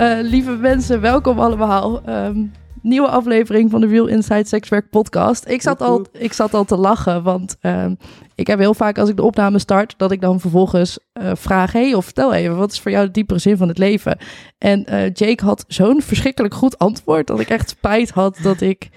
[0.00, 2.08] Uh, lieve mensen, welkom allemaal.
[2.08, 5.48] Um, nieuwe aflevering van de Real Inside Sexwerk podcast.
[5.48, 7.86] Ik zat, al, ik zat al te lachen, want uh,
[8.34, 11.72] ik heb heel vaak als ik de opname start, dat ik dan vervolgens uh, vraag,
[11.72, 14.18] hey, of vertel even, wat is voor jou de diepere zin van het leven?
[14.58, 18.88] En uh, Jake had zo'n verschrikkelijk goed antwoord, dat ik echt spijt had dat ik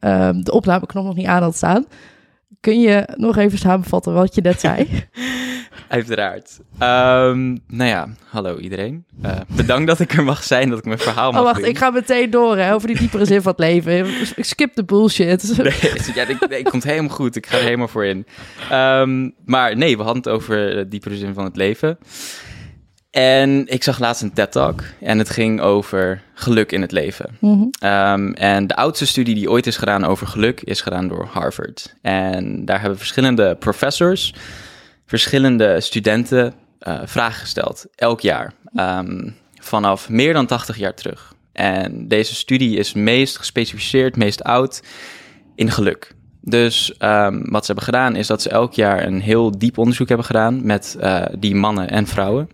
[0.00, 1.86] ehm, de opnameknop nog niet aan had staan.
[2.60, 4.86] Kun je nog even samenvatten wat je net zei?
[5.88, 6.58] Uiteraard.
[6.72, 9.04] Um, nou ja, hallo iedereen.
[9.24, 11.78] Uh, bedankt dat ik er mag zijn, dat ik mijn verhaal mag Oh, wacht, ik
[11.78, 14.06] ga meteen door hè, over die diepere zin van het leven.
[14.36, 15.56] Ik skip de bullshit.
[15.56, 15.74] Nee,
[16.14, 17.36] ja, ik, nee, komt helemaal goed.
[17.36, 18.26] Ik ga er helemaal voor in.
[18.72, 21.98] Um, maar nee, we hadden het over de diepere zin van het leven.
[23.10, 27.36] En ik zag laatst een TED-talk en het ging over geluk in het leven.
[27.40, 27.90] Mm -hmm.
[27.90, 31.94] um, en de oudste studie die ooit is gedaan over geluk is gedaan door Harvard.
[32.02, 34.34] En daar hebben verschillende professors
[35.06, 41.34] verschillende studenten uh, vragen gesteld, elk jaar, um, vanaf meer dan 80 jaar terug.
[41.52, 44.82] En deze studie is meest gespecificeerd, meest oud
[45.54, 46.14] in geluk.
[46.40, 50.08] Dus um, wat ze hebben gedaan is dat ze elk jaar een heel diep onderzoek
[50.08, 52.50] hebben gedaan met uh, die mannen en vrouwen.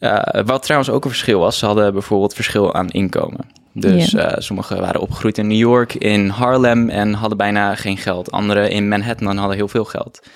[0.00, 3.46] Uh, wat trouwens ook een verschil was, ze hadden bijvoorbeeld verschil aan inkomen.
[3.72, 4.32] Dus yeah.
[4.32, 8.30] uh, sommigen waren opgegroeid in New York, in Harlem en hadden bijna geen geld.
[8.30, 10.26] Anderen in Manhattan en hadden heel veel geld.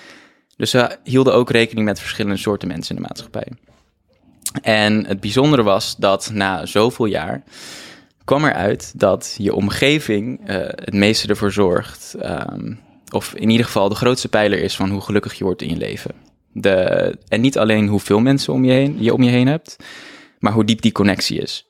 [0.57, 3.47] Dus ze hielden ook rekening met verschillende soorten mensen in de maatschappij.
[4.61, 7.43] En het bijzondere was dat na zoveel jaar
[8.29, 12.79] kwam eruit dat je omgeving uh, het meeste ervoor zorgt, um,
[13.11, 15.77] of in ieder geval de grootste pijler is van hoe gelukkig je wordt in je
[15.77, 16.11] leven.
[16.51, 19.75] De, en niet alleen hoeveel mensen om je, heen, je om je heen hebt,
[20.39, 21.69] maar hoe diep die connectie is.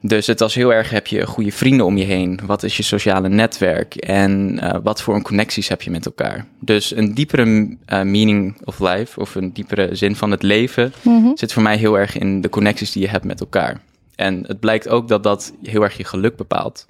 [0.00, 2.40] Dus het was heel erg, heb je goede vrienden om je heen?
[2.46, 3.94] Wat is je sociale netwerk?
[3.94, 6.46] En uh, wat voor een connecties heb je met elkaar?
[6.60, 11.22] Dus een diepere uh, meaning of life, of een diepere zin van het leven, mm
[11.22, 11.36] -hmm.
[11.36, 13.80] zit voor mij heel erg in de connecties die je hebt met elkaar.
[14.16, 16.86] En het blijkt ook dat dat heel erg je geluk bepaalt.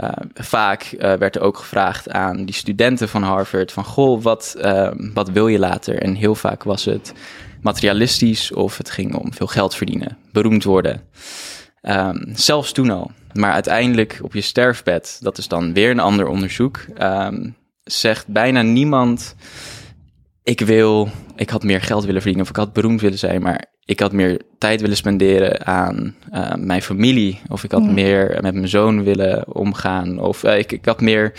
[0.00, 4.56] Uh, vaak werd er ook gevraagd aan die studenten van Harvard van, goh, wat,
[5.14, 6.02] wat wil je later?
[6.02, 7.12] En heel vaak was het
[7.60, 11.02] materialistisch of het ging om veel geld verdienen, beroemd worden.
[11.82, 13.10] Um, zelfs toen al.
[13.32, 18.62] Maar uiteindelijk op je sterfbed, dat is dan weer een ander onderzoek, um, zegt bijna
[18.62, 19.34] niemand:
[20.46, 23.64] Ik wil, ik had meer geld willen verdienen of ik had beroemd willen zijn, maar
[23.84, 27.40] ik had meer tijd willen spenderen aan uh, mijn familie.
[27.48, 27.90] Of ik had ja.
[27.90, 30.18] meer met mijn zoon willen omgaan.
[30.18, 31.32] Of uh, ik, ik had meer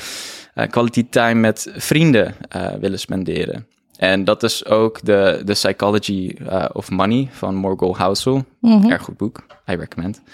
[0.56, 2.36] uh, quality time met vrienden
[2.80, 3.68] willen spenderen.
[3.98, 8.46] En dat is ook de, de Psychology uh, of Money van Morgul Housel.
[8.60, 8.92] Mm -hmm.
[8.92, 9.46] Erg goed boek.
[9.70, 10.22] I recommend.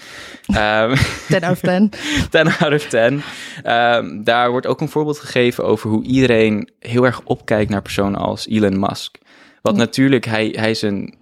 [0.48, 0.94] Um,
[1.28, 1.92] 10 out of 10.
[2.30, 3.22] 10 out of 10.
[3.66, 8.20] Um, daar wordt ook een voorbeeld gegeven over hoe iedereen heel erg opkijkt naar personen
[8.20, 9.18] als Elon Musk.
[9.62, 9.82] Want mm.
[9.82, 11.16] natuurlijk, hij, hij is een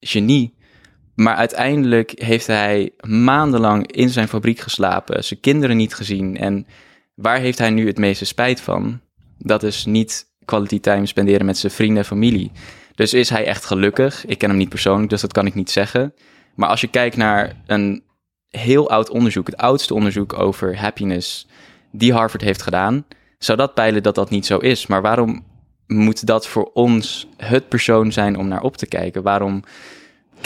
[0.00, 0.54] genie.
[1.14, 5.24] Maar uiteindelijk heeft hij maandenlang in zijn fabriek geslapen.
[5.24, 6.36] Zijn kinderen niet gezien.
[6.36, 6.66] En
[7.14, 9.00] waar heeft hij nu het meeste spijt van?
[9.38, 12.50] Dat is niet quality time spenderen met zijn vrienden en familie.
[12.94, 14.26] Dus is hij echt gelukkig?
[14.26, 16.14] Ik ken hem niet persoonlijk, dus dat kan ik niet zeggen.
[16.54, 18.02] Maar als je kijkt naar een
[18.48, 21.46] heel oud onderzoek, het oudste onderzoek over happiness
[21.90, 23.04] die Harvard heeft gedaan,
[23.38, 24.86] zou dat peilen dat dat niet zo is.
[24.86, 25.44] Maar waarom
[25.86, 29.22] moet dat voor ons het persoon zijn om naar op te kijken?
[29.22, 29.62] Waarom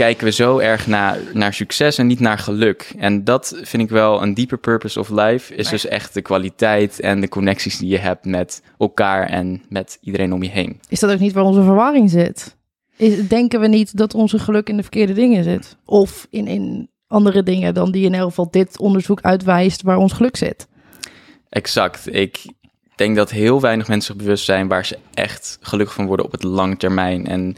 [0.01, 2.93] kijken we zo erg naar, naar succes en niet naar geluk.
[2.99, 5.55] En dat vind ik wel een dieper purpose of life.
[5.55, 9.99] Is dus echt de kwaliteit en de connecties die je hebt met elkaar en met
[10.01, 10.81] iedereen om je heen.
[10.89, 12.57] Is dat ook niet waar onze verwarring zit?
[12.97, 15.77] Is, denken we niet dat onze geluk in de verkeerde dingen zit?
[15.85, 20.13] Of in, in andere dingen dan die in elk geval dit onderzoek uitwijst waar ons
[20.13, 20.69] geluk zit?
[21.49, 22.15] Exact.
[22.15, 22.45] Ik
[22.97, 26.33] denk dat heel weinig mensen zich bewust zijn waar ze echt gelukkig van worden op
[26.33, 27.27] het lange termijn.
[27.27, 27.57] En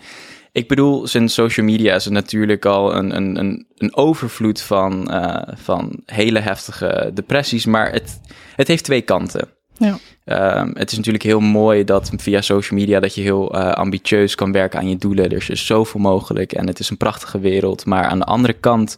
[0.52, 5.42] ik bedoel, sinds social media is er natuurlijk al een, een, een, overvloed van, uh,
[5.54, 8.20] van hele heftige depressies, maar het,
[8.56, 9.48] het heeft twee kanten.
[9.76, 9.98] Ja.
[10.24, 14.34] Ehm, het is natuurlijk heel mooi dat via social media dat je heel uh, ambitieus
[14.34, 15.24] kan werken aan je doelen.
[15.24, 17.86] Er is dus zoveel mogelijk en het is een prachtige wereld.
[17.86, 18.96] Maar aan de andere kant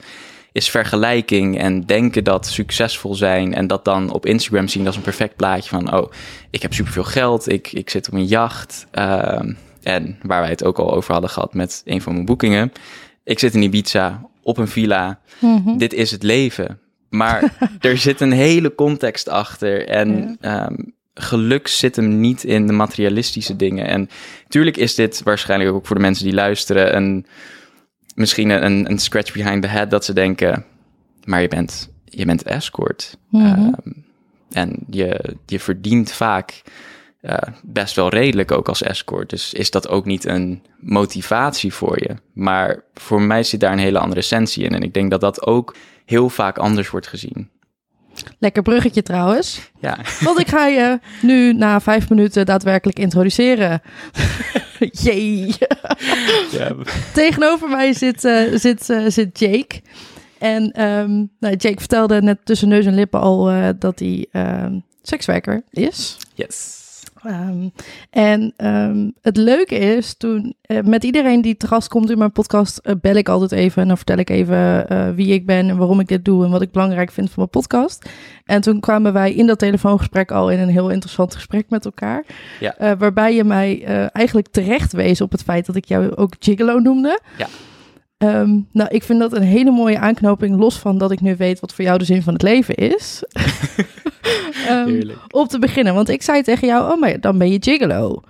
[0.53, 5.03] is vergelijking en denken dat succesvol zijn en dat dan op Instagram zien als een
[5.03, 6.11] perfect plaatje van, oh,
[6.51, 8.87] ik heb superveel geld, ik, ik zit op een jacht.
[8.91, 9.53] Ehm,
[9.85, 12.73] en waar wij het ook al over hadden gehad met een van mijn boekingen.
[13.25, 15.21] Ik zit in Ibiza op een villa.
[15.39, 15.77] Mhm.
[15.77, 16.79] Dit is het leven.
[17.09, 19.89] Maar er zit een hele context achter.
[19.89, 20.75] En ehm,
[21.15, 23.87] geluk zit hem niet in de materialistische dingen.
[23.87, 24.09] En
[24.43, 27.27] natuurlijk is dit waarschijnlijk ook voor de mensen die luisteren een
[28.15, 30.65] misschien een, een scratch behind the head dat ze denken,
[31.25, 33.17] maar je bent, je bent escort.
[33.29, 33.45] Mhm.
[33.45, 33.71] Ehm,
[34.51, 36.63] en je, je verdient vaak
[37.25, 39.31] uh, best wel redelijk ook als escort.
[39.31, 42.15] Dus is dat ook niet een motivatie voor je.
[42.33, 44.75] Maar voor mij zit daar een hele andere essentie in.
[44.75, 47.51] En ik denk dat dat ook heel vaak anders wordt gezien.
[48.39, 49.71] Lekker bruggetje trouwens.
[49.81, 49.99] Ja.
[50.21, 53.83] Want ik ga je nu na vijf minuten daadwerkelijk introduceren.
[55.03, 55.55] Jee.
[56.51, 56.75] Ja.
[57.13, 59.81] Tegenover mij zit, uh, zit, uh, zit Jake.
[60.39, 64.67] En um, nou, Jake vertelde net tussen neus en lippen al uh, dat hij uh,
[65.03, 66.17] sekswerker is.
[66.35, 66.84] Yes.
[67.27, 67.73] Um,
[68.11, 72.33] en um, het leuke is, toen uh, met iedereen die te gast komt in mijn
[72.33, 75.69] podcast, uh, bel ik altijd even en dan vertel ik even uh, wie ik ben
[75.69, 78.09] en waarom ik dit doe en wat ik belangrijk vind van mijn podcast.
[78.45, 82.25] En toen kwamen wij in dat telefoongesprek al in een heel interessant gesprek met elkaar.
[82.61, 82.97] Ja.
[82.97, 87.21] waarbij je mij eigenlijk terecht wees op het feit dat ik jou ook Gigolo noemde.
[87.39, 87.47] Ja.
[88.19, 91.61] Um, nou, ik vind dat een hele mooie aanknoping, los van dat ik nu weet
[91.61, 93.23] wat voor jou de zin van het leven is.
[94.71, 95.95] um, op te beginnen.
[95.95, 98.23] Want ik zei tegen jou, oh, maar dan ben je gigolo.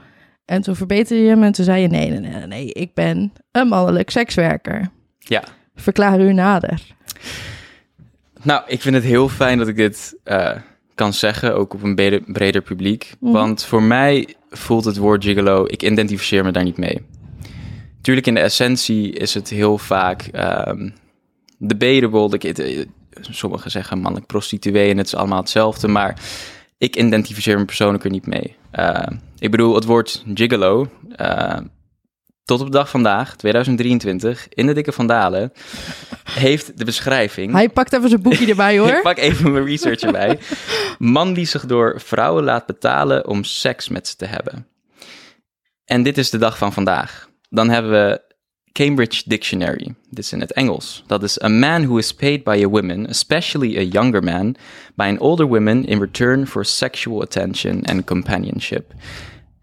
[0.44, 3.32] En toen verbeterde je hem en toen zei je, nee, nee, nee, nee, ik ben
[3.52, 4.90] een mannelijk sekswerker.
[5.18, 5.42] Ja.
[5.74, 6.82] Verklaar u nader.
[8.42, 10.50] Nou, ik vind het heel fijn dat ik dit uh,
[10.94, 13.14] kan zeggen, ook op een breder, breder publiek.
[13.20, 13.32] Mm.
[13.32, 17.02] Want voor mij voelt het woord gigolo, ik identificeer me daar niet mee.
[18.04, 20.28] Tuurlijk, in de essentie is het heel vaak
[20.68, 20.94] um,
[21.58, 22.38] debatable.
[22.38, 22.88] De,
[23.20, 26.20] sommigen zeggen mannelijk prostituee en het is allemaal hetzelfde, maar
[26.78, 28.56] ik identificeer me persoonlijk er niet mee.
[28.72, 29.06] Uh,
[29.38, 30.88] ik bedoel, het woord gigolo,
[31.20, 31.56] uh,
[32.44, 35.52] tot op de dag vandaag, 2023, in de Dikke Vandalen,
[36.24, 37.52] heeft de beschrijving...
[37.52, 38.88] Hij pakt even zijn boekje erbij, hoor.
[38.88, 40.38] ik pak even mijn research erbij.
[40.98, 44.66] Man die zich door vrouwen laat betalen om seks met ze te hebben.
[45.84, 47.32] En dit is de dag van vandaag.
[47.54, 48.20] Dan hebben we
[48.72, 49.94] Cambridge Dictionary.
[50.10, 51.04] Dit is in het Engels.
[51.06, 54.56] Dat is a man who is paid by a woman, especially a younger man,
[54.94, 58.92] by an older woman in return for sexual attention and companionship.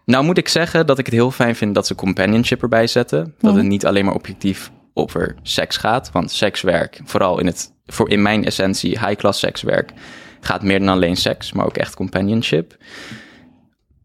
[0.06, 3.34] Nou moet ik zeggen dat ik het heel fijn vind dat ze companionship erbij zetten.
[3.40, 3.72] Dat het mhm.
[3.72, 6.12] niet alleen maar objectief over seks gaat.
[6.12, 9.92] Want sekswerk, vooral in, het, voor in mijn essentie high-class sekswerk,
[10.40, 12.78] gaat meer dan alleen seks, maar ook echt companionship.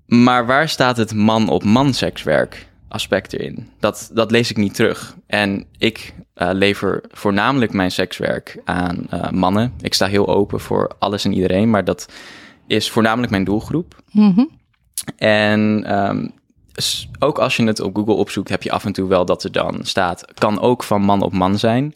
[0.07, 2.67] Maar waar staat het man-op-man sekswerk?
[2.89, 3.69] Aspect erin.
[3.81, 5.17] Dat, dat lees ik niet terug.
[5.27, 9.73] En ik uh, lever voornamelijk mijn sekswerk aan uh, mannen.
[9.81, 12.09] Ik sta heel open voor alles en iedereen, maar dat
[12.67, 14.03] is voornamelijk mijn doelgroep.
[14.11, 14.51] Mm -hmm.
[15.17, 16.33] En um,
[17.19, 19.53] ook als je het op Google opzoekt, heb je af en toe wel dat er
[19.53, 21.95] dan staat: kan ook van man op man zijn.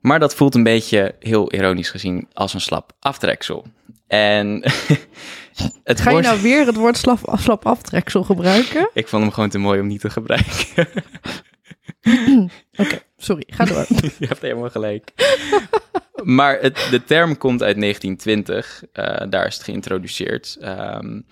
[0.00, 3.66] Maar dat voelt een beetje, heel ironisch gezien, als een slap aftreksel.
[4.06, 4.62] En
[5.84, 8.90] het Ga je nou weer het woord slap, slap aftreksel gebruiken?
[8.92, 10.88] Ik vond hem gewoon te mooi om niet te gebruiken.
[12.76, 13.86] Oké, sorry, ga door.
[14.18, 15.12] je hebt helemaal gelijk.
[16.22, 20.58] maar het, de term komt uit 1920, uh, eh, daar is het geïntroduceerd.
[20.62, 21.26] Um,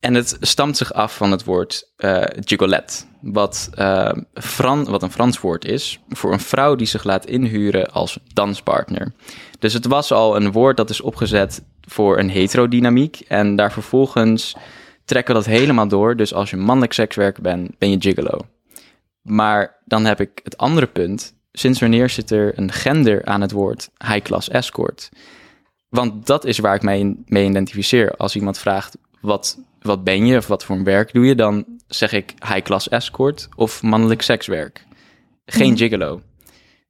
[0.00, 5.10] en het stamt zich af van het woord uh, gigolet, wat, uh, Fran wat een
[5.10, 9.12] Frans woord is voor een vrouw die zich laat inhuren als danspartner.
[9.58, 14.56] Dus het was al een woord dat is opgezet voor een heterodynamiek en daar vervolgens
[15.04, 16.16] trekken we dat helemaal door.
[16.16, 18.40] Dus als je mannelijk sekswerker bent, ben je gigolo.
[19.22, 21.34] Maar dan heb ik het andere punt.
[21.52, 25.08] Sinds wanneer zit er een gender aan het woord high-class escort?
[25.88, 28.16] Want dat is waar ik mij mee identificeer.
[28.16, 31.64] Als iemand vraagt, wat wat ben je of wat voor een werk doe je, dan
[31.86, 34.86] zeg ik high-class escort of mannelijk sekswerk.
[35.46, 35.78] Geen mhm.
[35.78, 36.22] gigolo.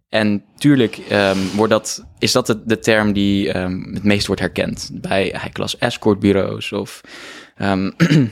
[0.09, 4.40] En tuurlijk um, wordt dat, is dat de, de term die um, het meest wordt
[4.40, 7.00] herkend bij high-class escortbureaus of
[7.59, 7.95] um,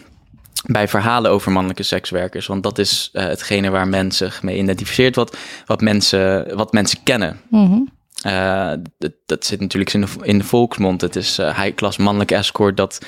[0.77, 2.47] bij verhalen over mannelijke sekswerkers.
[2.47, 7.03] Want dat is uh, hetgene waar mensen zich mee identificeert, wat, wat, mensen, wat mensen
[7.03, 7.41] kennen.
[7.51, 7.95] Mm
[8.27, 11.01] uh, dat, dat, zit natuurlijk in de, in de volksmond.
[11.01, 12.77] Het is uh, high-class mannelijk escort.
[12.77, 12.99] Dat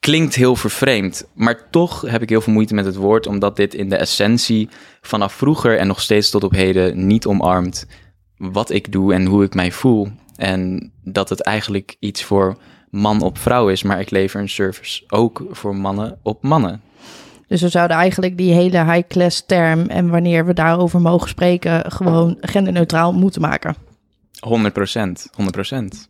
[0.00, 3.74] klinkt heel vervreemd, maar toch heb ik heel veel moeite met het woord, omdat dit
[3.74, 4.68] in de essentie
[5.00, 7.86] vanaf vroeger en nog steeds tot op heden niet omarmt
[8.36, 10.08] wat ik doe en hoe ik mij voel.
[10.36, 12.58] En dat het eigenlijk iets voor
[12.90, 16.80] man op vrouw is, maar ik lever een service ook voor mannen op mannen.
[17.46, 22.36] Dus we zouden eigenlijk die hele high-class term en wanneer we daarover mogen spreken, gewoon
[22.40, 23.74] genderneutraal moeten maken.
[24.40, 26.06] 100 procent, 100 procent.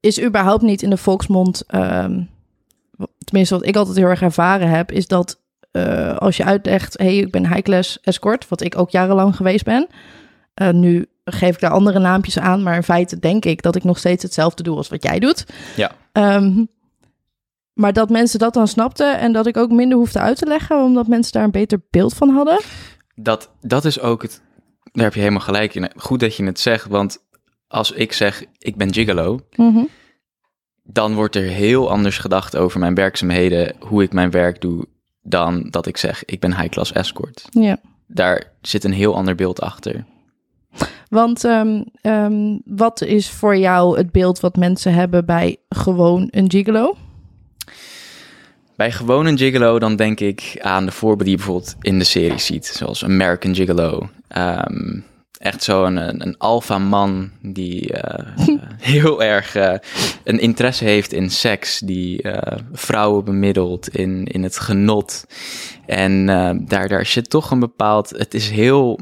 [0.00, 2.20] Is überhaupt niet in de volksmond, ehm,
[3.18, 5.40] tenminste wat ik altijd heel erg ervaren heb, is dat
[5.72, 9.86] uh, als je uitlegt, hey, ik ben high-class escort, wat ik ook jarenlang geweest ben.
[10.62, 13.84] Uh, nu geef ik daar andere naampjes aan, maar in feite denk ik dat ik
[13.84, 15.46] nog steeds hetzelfde doe als wat jij doet.
[15.76, 15.90] Ja.
[16.12, 16.68] Um,
[17.72, 20.82] maar dat mensen dat dan snapten en dat ik ook minder hoefde uit te leggen,
[20.82, 22.60] omdat mensen daar een beter beeld van hadden.
[23.14, 24.42] Dat, dat is ook het.
[24.92, 25.90] Daar heb je helemaal gelijk in.
[25.96, 27.18] Goed dat je het zegt, want
[27.68, 29.88] als ik zeg ik ben gigolo, mm -hmm.
[30.82, 34.86] Dan wordt er heel anders gedacht over mijn werkzaamheden, hoe ik mijn werk doe,
[35.22, 37.46] dan dat ik zeg ik ben high-class escort.
[37.50, 37.78] Ja.
[38.06, 40.04] Daar zit een heel ander beeld achter.
[41.08, 46.50] Want um, um, wat is voor jou het beeld wat mensen hebben bij gewoon een
[46.50, 46.96] gigolo?
[48.76, 52.04] Bij gewoon een gigolo dan denk ik aan de voorbeelden die je bijvoorbeeld in de
[52.04, 52.66] serie ziet.
[52.66, 54.08] Zoals American Gigolo.
[54.36, 55.04] Um,
[55.40, 58.58] echt zo'n een, een alpha man die uh,
[58.94, 59.74] heel erg uh,
[60.24, 61.78] een interesse heeft in seks.
[61.78, 62.36] Die uh,
[62.72, 65.26] vrouwen bemiddelt in, in het genot.
[65.86, 66.26] En
[66.66, 68.10] daar, daar zit toch een bepaald...
[68.10, 69.00] Het is heel,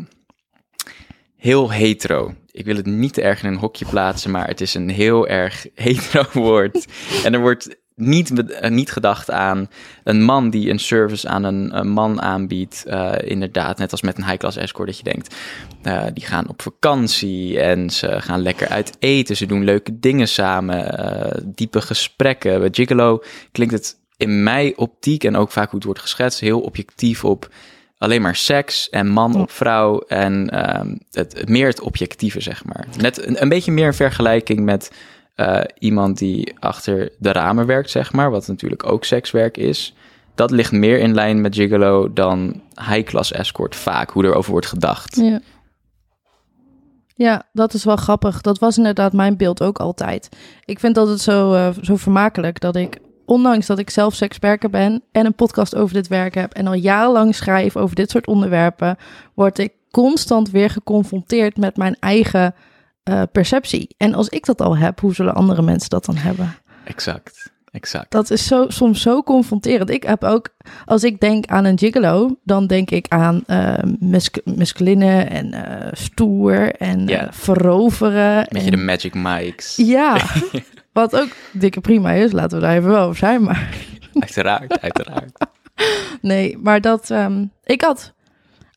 [1.37, 2.35] heel hetero.
[2.51, 5.67] Ik wil het niet erg in een hokje plaatsen, maar het is een heel erg
[5.75, 6.87] hetero woord.
[7.25, 8.33] en er wordt niet,
[8.69, 9.69] niet gedacht aan
[10.05, 12.85] een man die een service aan een, een man aanbiedt.
[12.87, 15.35] Uh, inderdaad, net als met een high-class escort, dat je denkt,
[15.83, 19.37] uh, die gaan op vakantie en ze gaan lekker uit eten.
[19.37, 22.61] Ze doen leuke dingen samen, uh, diepe gesprekken.
[22.61, 26.61] Bij Gigolo klinkt het in mijn optiek en ook vaak hoe het wordt geschetst, heel
[26.61, 27.49] objectief op
[27.99, 30.55] alleen maar seks en man op vrouw en
[31.11, 32.87] het, meer het objectieve, zeg maar.
[32.97, 34.91] Net een, een beetje meer een vergelijking met
[35.41, 39.95] uh, iemand die achter de ramen werkt, zeg maar, wat natuurlijk ook sekswerk is.
[40.35, 45.17] Dat ligt meer in lijn met Gigolo dan high-class escort, vaak, hoe erover wordt gedacht.
[45.17, 45.41] Ja.
[47.15, 48.41] Ja, dat is wel grappig.
[48.41, 50.29] Dat was inderdaad mijn beeld ook altijd.
[50.65, 54.71] Ik vind dat het zo, uh, zo vermakelijk dat ik, ondanks dat ik zelf sekswerker
[54.71, 58.27] ben en een podcast over dit werk heb en al jarenlang schrijf over dit soort
[58.27, 58.97] onderwerpen,
[59.35, 62.55] word ik constant weer geconfronteerd met mijn eigen
[63.09, 63.95] uh, perceptie.
[63.97, 66.55] En als ik dat al heb, hoe zullen andere mensen dat dan hebben?
[66.85, 67.51] Exact.
[67.71, 68.11] Exact.
[68.11, 69.91] Dat is zo, soms zo confronterend.
[69.91, 70.49] Ik heb ook,
[70.85, 75.61] als ik denk aan een gigolo, dan denk ik aan uh, mus masculine en uh,
[75.93, 77.29] stoer en Ja.
[77.33, 78.47] veroveren.
[78.49, 79.77] Beetje en, de Magic Mikes.
[79.77, 80.17] Ja,
[80.93, 83.43] wat ook dikke prima is, laten we daar even wel over zijn.
[83.43, 83.69] Maar
[84.19, 85.47] Uiteraard, uiteraard.
[86.21, 88.13] nee, maar dat, ehm, ik had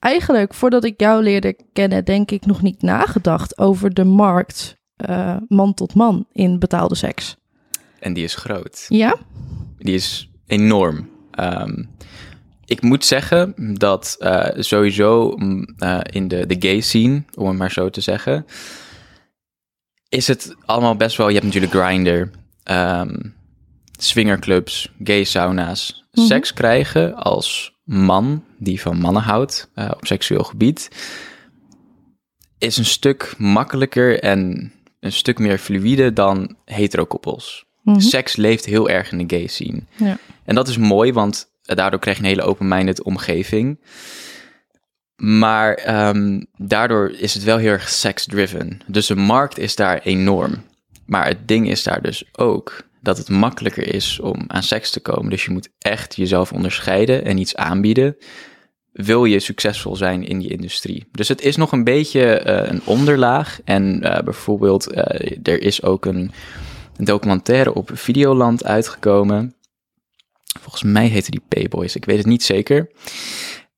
[0.02, 4.80] eigenlijk voordat ik jou leerde kennen, denk ik nog niet nagedacht over de markt
[5.10, 7.36] uh, man tot man in betaalde seks.
[8.00, 8.86] En die is groot.
[8.88, 9.16] Ja?
[9.78, 11.10] Die is enorm.
[11.40, 11.90] Um,
[12.66, 17.72] ik moet zeggen dat uh, sowieso uh, in de, de gay scene, om het maar
[17.72, 18.46] zo te zeggen,
[20.10, 21.28] is het allemaal best wel.
[21.28, 22.30] Je hebt natuurlijk Grindr,
[22.72, 23.34] um,
[23.92, 25.94] swingerclubs, gay sauna's.
[25.96, 26.26] Mm -hmm.
[26.26, 30.90] Seks krijgen als man die van mannen houdt uh, op seksueel gebied,
[32.58, 37.66] is een stuk makkelijker en een stuk meer fluïde dan heterokoppels.
[37.84, 38.02] Mm -hmm.
[38.02, 39.84] Seks leeft heel erg in de gay scene.
[39.96, 40.18] Ja.
[40.46, 43.80] En dat is mooi, want daardoor krijg je een hele open-minded omgeving.
[45.16, 48.82] Maar um, daardoor is het wel heel erg sex-driven.
[48.88, 50.64] Dus de markt is daar enorm.
[51.06, 55.00] Maar het ding is daar dus ook dat het makkelijker is om aan seks te
[55.00, 55.30] komen.
[55.30, 58.18] Dus je moet echt jezelf onderscheiden en iets aanbieden.
[58.92, 61.08] Wil je succesvol zijn in die industrie?
[61.12, 63.60] Dus het is nog een beetje uh, een onderlaag.
[63.64, 64.98] En uh, bijvoorbeeld, uh,
[65.44, 66.32] er is ook een,
[67.04, 69.56] documentaire op Videoland uitgekomen.
[70.60, 72.92] Volgens mij heette die Payboys, ik weet het niet zeker.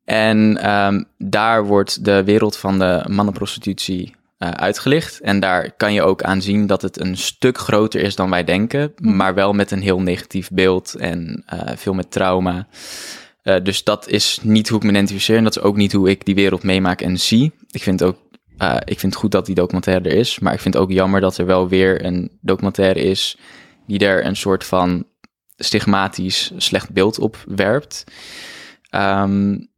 [0.06, 5.20] En um, daar wordt de wereld van de mannenprostitutie uh, uitgelicht.
[5.20, 8.44] En daar kan je ook aan zien dat het een stuk groter is dan wij
[8.44, 9.16] denken, mm.
[9.16, 12.68] maar wel met een heel negatief beeld en uh, veel met trauma.
[13.44, 16.10] Uh, dus dat is niet hoe ik me identificeer en dat is ook niet hoe
[16.10, 17.52] ik die wereld meemaak en zie.
[17.72, 18.18] Ik vind ook,
[18.86, 21.22] ik vind het goed dat die documentaire er is, maar ik vind het ook jammer
[21.22, 23.38] dat er wel weer een documentaire is
[23.88, 25.06] die er een soort van
[25.56, 28.04] stigmatisch slecht beeld op werpt.
[28.92, 29.72] Um,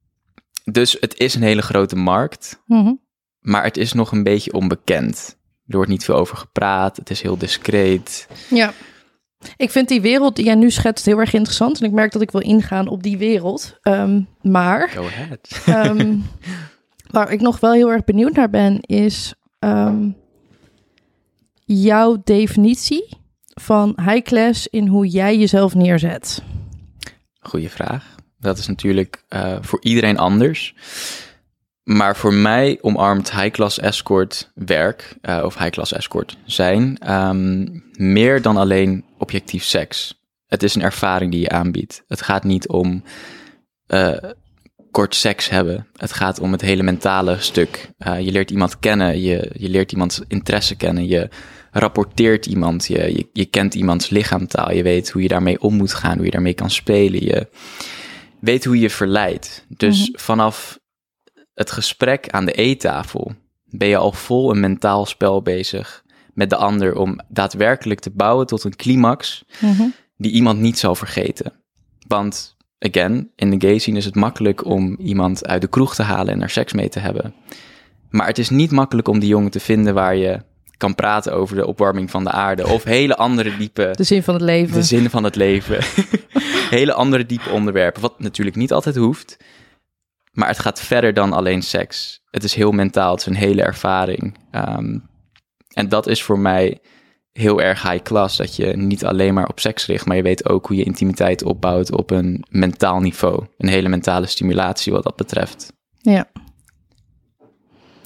[0.63, 2.61] dus het is een hele grote markt.
[2.65, 3.04] Mm -hmm
[3.45, 5.37] maar het is nog een beetje onbekend.
[5.67, 8.27] Er wordt niet veel over gepraat, het is heel discreet.
[8.49, 8.73] Ja,
[9.57, 11.79] ik vind die wereld die jij nu schetst heel erg interessant.
[11.79, 13.79] En ik merk dat ik wil ingaan op die wereld.
[13.81, 15.63] Um, maar Go ahead.
[15.89, 16.23] um,
[17.15, 20.15] waar ik nog wel heel erg benieuwd naar ben, is um,
[21.65, 26.43] jouw definitie van high class in hoe jij jezelf neerzet?
[27.39, 28.15] Goeie vraag.
[28.39, 30.75] Dat is natuurlijk uh, voor iedereen anders.
[31.85, 38.57] Maar voor mij omarmt high-class escort werk, uh, of high-class escort zijn, um, meer dan
[38.57, 40.23] alleen objectief seks.
[40.47, 42.03] Het is een ervaring die je aanbiedt.
[42.07, 43.03] Het gaat niet om
[43.87, 44.17] uh,
[44.91, 45.87] kort seks hebben.
[45.95, 47.89] Het gaat om het hele mentale stuk.
[48.07, 51.29] Uh, je leert iemand kennen, je, je leert iemands interesse kennen, je
[51.71, 55.93] rapporteert iemand, je, je, je kent iemands lichaamtaal, je weet hoe je daarmee om moet
[55.93, 57.47] gaan, hoe je daarmee kan spelen, je
[58.39, 59.65] weet hoe je verleidt.
[59.67, 60.19] Dus mm -hmm.
[60.19, 60.79] vanaf
[61.55, 63.33] het gesprek aan de eettafel
[63.65, 68.47] ben je al vol een mentaal spel bezig met de ander om daadwerkelijk te bouwen
[68.47, 69.93] tot een climax mm -hmm.
[70.17, 71.53] die iemand niet zal vergeten.
[72.07, 76.03] Want, again, in de gay scene is het makkelijk om iemand uit de kroeg te
[76.03, 77.33] halen en er seks mee te hebben.
[78.09, 80.41] Maar het is niet makkelijk om die jongen te vinden waar je
[80.77, 83.93] kan praten over de opwarming van de aarde of hele andere diepe...
[83.95, 84.73] De zin van het leven.
[84.73, 85.83] De zin van het leven.
[86.77, 89.37] hele andere diepe onderwerpen, wat natuurlijk niet altijd hoeft.
[90.35, 92.21] Maar het gaat verder dan alleen seks.
[92.29, 94.37] Het is heel mentaal, het is een hele ervaring.
[94.51, 95.09] Um,
[95.73, 96.79] en dat is voor mij
[97.31, 98.37] heel erg high class.
[98.37, 101.43] Dat je niet alleen maar op seks richt, maar je weet ook hoe je intimiteit
[101.43, 103.45] opbouwt op een mentaal niveau.
[103.57, 105.73] Een hele mentale stimulatie wat dat betreft.
[105.97, 106.27] Ja.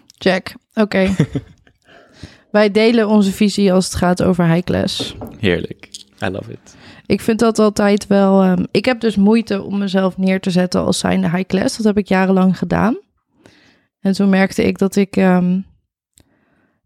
[0.05, 0.81] Jack, oké.
[0.81, 1.15] Okay.
[2.51, 5.15] Wij delen onze visie als het gaat over high class.
[5.37, 5.89] Heerlijk.
[6.23, 6.75] I love it.
[7.09, 8.45] Ik vind dat altijd wel.
[8.45, 11.77] Um, ik heb dus moeite om mezelf neer te zetten als zijnde high class.
[11.77, 12.97] Dat heb ik jarenlang gedaan.
[13.99, 15.15] En toen merkte ik dat ik.
[15.15, 15.65] Um,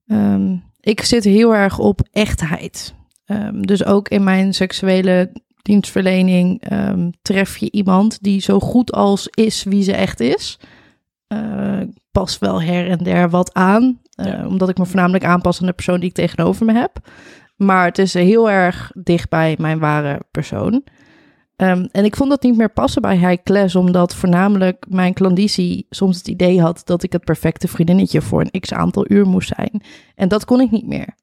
[0.06, 2.94] um, ik zit heel erg op echtheid.
[3.62, 6.62] dus ook in mijn seksuele dienstverlening
[7.22, 10.60] tref je iemand die zo goed als is wie ze echt is.
[11.28, 14.00] Uh, pas wel her en der wat aan.
[14.16, 14.48] Uh, ja.
[14.48, 17.00] Omdat ik me voornamelijk aanpas aan de persoon die ik tegenover me heb.
[17.56, 20.84] Maar het is heel erg dicht bij mijn ware persoon.
[21.58, 25.86] Um, en ik vond dat niet meer passen bij high class, omdat voornamelijk mijn klanditie
[25.90, 29.54] soms het idee had dat ik het perfecte vriendinnetje voor een x aantal uur moest
[29.56, 29.84] zijn.
[30.16, 31.16] En dat kon ik niet meer.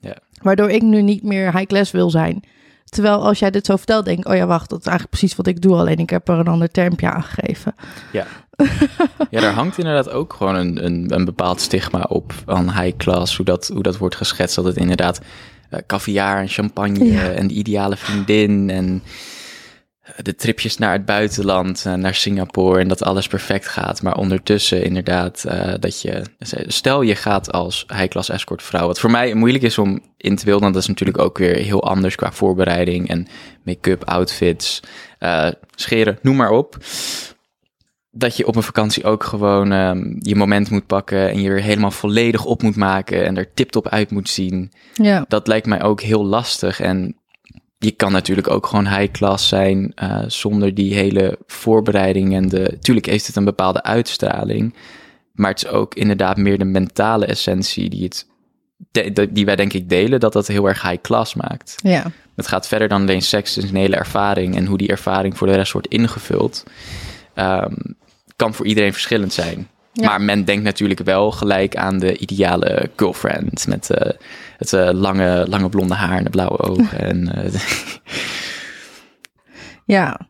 [0.00, 0.16] Ja.
[0.42, 2.42] Waardoor ik nu niet meer high class wil zijn.
[2.84, 5.36] Terwijl als jij dit zo vertelt, denk ik, oh ja, wacht, dat is eigenlijk precies
[5.36, 7.74] wat ik doe, alleen ik heb er een ander termpje aan gegeven.
[8.12, 8.26] Ja,
[9.30, 13.36] ja daar hangt inderdaad ook gewoon een, een, een bepaald stigma op van high class,
[13.36, 15.20] hoe dat, hoe dat wordt geschetst, dat het inderdaad
[15.86, 17.30] caviar en champagne ja.
[17.30, 19.02] en de ideale vriendin en
[20.22, 24.02] de tripjes naar het buitenland, uh, naar Singapore en dat alles perfect gaat.
[24.02, 26.22] Maar ondertussen inderdaad uh, dat je,
[26.66, 30.44] stel je gaat als high-class escort vrouw, wat voor mij moeilijk is om in te
[30.44, 33.26] willen, want dat is natuurlijk ook weer heel anders qua voorbereiding en
[33.62, 34.80] make-up, outfits,
[35.20, 36.76] uh, scheren, noem maar op.
[38.18, 41.62] Dat je op een vakantie ook gewoon um, je moment moet pakken en je weer
[41.62, 44.72] helemaal volledig op moet maken en er tip-top uit moet zien.
[44.94, 45.24] Ja.
[45.28, 47.16] Dat lijkt mij ook heel lastig en
[47.78, 52.76] je kan natuurlijk ook gewoon high class zijn uh, zonder die hele voorbereiding en de.
[52.80, 54.74] Tuurlijk heeft het een bepaalde uitstraling,
[55.32, 58.26] maar het is ook inderdaad meer de mentale essentie die het.
[59.30, 61.74] Die wij denk ik delen, dat dat heel erg high class maakt.
[61.82, 62.10] Ja.
[62.36, 65.36] Het gaat verder dan alleen seks, het is een hele ervaring en hoe die ervaring
[65.36, 66.64] voor de rest wordt ingevuld,
[67.34, 67.96] um,
[68.36, 69.68] kan voor iedereen verschillend zijn.
[69.92, 70.08] Ja.
[70.08, 74.12] Maar men denkt natuurlijk wel gelijk aan de ideale girlfriend met uh,
[74.56, 76.98] het uh, lange, lange blonde haar en de blauwe ogen.
[76.98, 77.60] en, uh,
[79.96, 80.20] ja,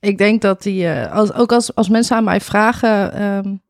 [0.00, 3.62] ik denk dat die, als, ook als, als mensen aan mij vragen, um,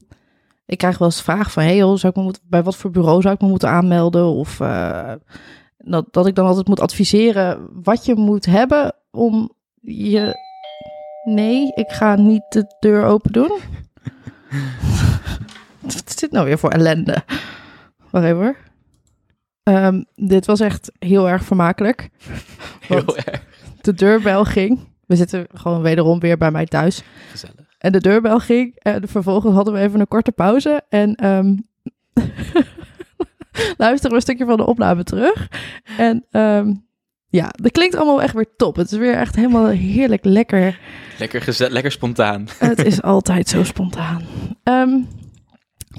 [0.66, 2.90] ik krijg wel eens vragen van, hey joh, zou ik me moeten, bij wat voor
[2.90, 4.24] bureau zou ik me moeten aanmelden?
[4.24, 4.60] Of
[5.78, 10.44] dat, dat ik dan altijd moet adviseren wat je moet hebben om je...
[11.24, 13.58] Nee, ik ga niet de deur open doen.
[15.80, 17.24] Wat is dit nou weer voor ellende?
[18.10, 18.56] Wacht even hoor.
[19.62, 22.08] Um, dit was echt heel erg vermakelijk.
[22.80, 23.42] Heel erg.
[23.80, 24.78] De deurbel ging.
[25.06, 27.02] We zitten gewoon wederom weer bij mij thuis.
[27.30, 27.66] Gezellig.
[27.78, 28.76] En de deurbel ging.
[28.78, 30.82] En vervolgens hadden we even een korte pauze.
[30.88, 31.66] En um,
[33.76, 35.48] luisteren we een stukje van de opname terug.
[35.96, 36.85] En um,
[37.28, 38.76] ja, dat klinkt allemaal echt weer top.
[38.76, 40.78] Het is weer echt helemaal heerlijk lekker.
[41.18, 42.48] Lekker, gezet, lekker spontaan.
[42.58, 44.22] Het is altijd zo spontaan.
[44.64, 45.08] Um,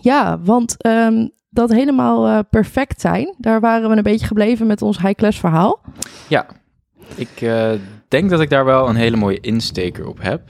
[0.02, 4.82] ja, want um, dat helemaal uh, perfect zijn, daar waren we een beetje gebleven met
[4.82, 5.82] ons high-class verhaal.
[6.28, 6.48] Ja,
[7.16, 7.72] ik uh,
[8.08, 10.42] denk dat ik daar wel een hele mooie insteker op heb.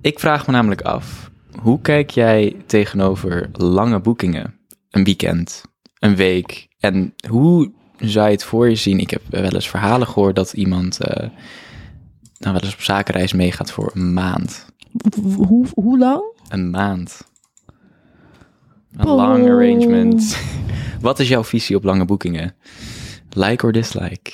[0.00, 4.58] Ik vraag me namelijk af, hoe kijk jij tegenover lange boekingen?
[4.90, 5.62] Een weekend,
[5.98, 6.68] een week.
[6.78, 8.98] En hoe zou je het voor je zien?
[8.98, 11.28] Ik heb wel eens verhalen gehoord dat iemand uh,
[12.38, 14.66] nou wel eens op zakenreis meegaat voor een maand.
[15.22, 16.22] Hoe, hoe lang?
[16.48, 17.26] Een maand.
[18.96, 20.38] Een long arrangement.
[21.00, 22.54] Wat is jouw visie op lange boekingen?
[23.30, 24.32] Like or dislike?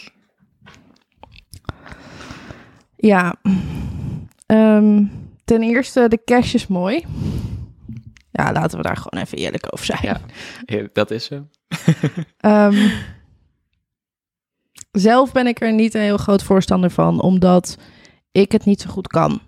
[2.97, 3.35] Ja.
[4.47, 5.05] Ehm,
[5.45, 7.05] ten eerste, de cash is mooi.
[8.31, 10.21] Ja, laten we daar gewoon even eerlijk over zijn.
[10.65, 11.49] Ja, dat is zo.
[12.41, 12.89] Ehm,
[14.95, 17.77] zelf ben ik er niet een heel groot voorstander van, omdat
[18.33, 19.41] ik het niet zo goed kan.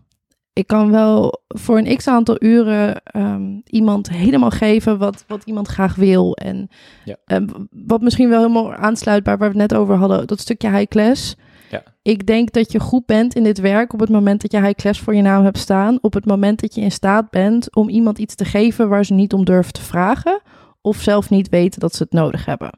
[0.52, 5.68] Ik kan wel voor een x aantal uren ehm, iemand helemaal geven wat, wat iemand
[5.68, 6.34] graag wil.
[6.36, 6.68] En
[7.04, 7.16] Ja.
[7.24, 10.70] ehm, wat misschien wel helemaal aansluit bij waar we het net over hadden, dat stukje
[10.70, 11.36] high class.
[11.70, 11.82] Ja.
[12.02, 14.74] Ik denk dat je goed bent in dit werk op het moment dat je high
[14.74, 15.98] class voor je naam hebt staan.
[16.00, 19.12] Op het moment dat je in staat bent om iemand iets te geven waar ze
[19.14, 20.40] niet om durven te vragen.
[20.80, 22.70] Of zelf niet weten dat ze het nodig hebben.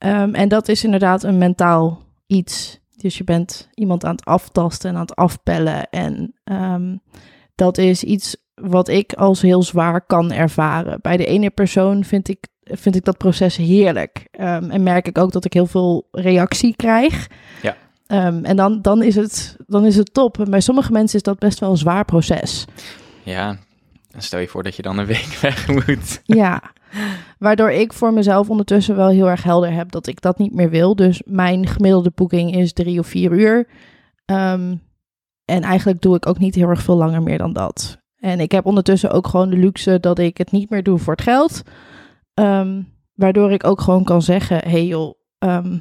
[0.00, 2.80] Ehm, en dat is inderdaad een mentaal iets.
[2.96, 5.90] Dus je bent iemand aan het aftasten en aan het afpellen.
[5.90, 6.96] En ehm,
[7.54, 10.98] dat is iets wat ik als heel zwaar kan ervaren.
[11.00, 14.28] Bij de ene persoon vind ik, vind ik dat proces heerlijk.
[14.30, 17.28] Ehm, en merk ik ook dat ik heel veel reactie krijg.
[17.62, 17.76] Ja.
[18.42, 20.38] En dan, dan, is het, dan is het top.
[20.38, 22.64] En bij sommige mensen is dat best wel een zwaar proces.
[23.22, 23.58] Ja,
[24.10, 26.20] dan stel je voor dat je dan een week weg moet.
[26.24, 26.62] Ja,
[27.40, 30.70] waardoor ik voor mezelf ondertussen wel heel erg helder heb dat ik dat niet meer
[30.70, 30.96] wil.
[30.96, 33.68] Dus mijn gemiddelde boeking is drie of vier uur.
[34.24, 34.74] Ehm,
[35.44, 37.98] en eigenlijk doe ik ook niet heel erg veel langer meer dan dat.
[38.16, 41.12] En ik heb ondertussen ook gewoon de luxe dat ik het niet meer doe voor
[41.12, 41.62] het geld.
[42.34, 42.82] Ehm,
[43.14, 45.78] waardoor ik ook gewoon kan zeggen, hey joh, ehm,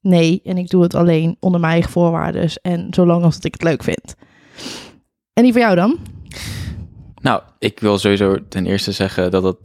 [0.00, 0.40] nee.
[0.44, 3.62] En ik doe het alleen onder mijn eigen voorwaarden en zolang als dat ik het
[3.62, 4.14] leuk vind.
[5.32, 5.98] En die voor jou dan?
[7.22, 9.58] Nou, ik wil sowieso ten eerste zeggen dat dat.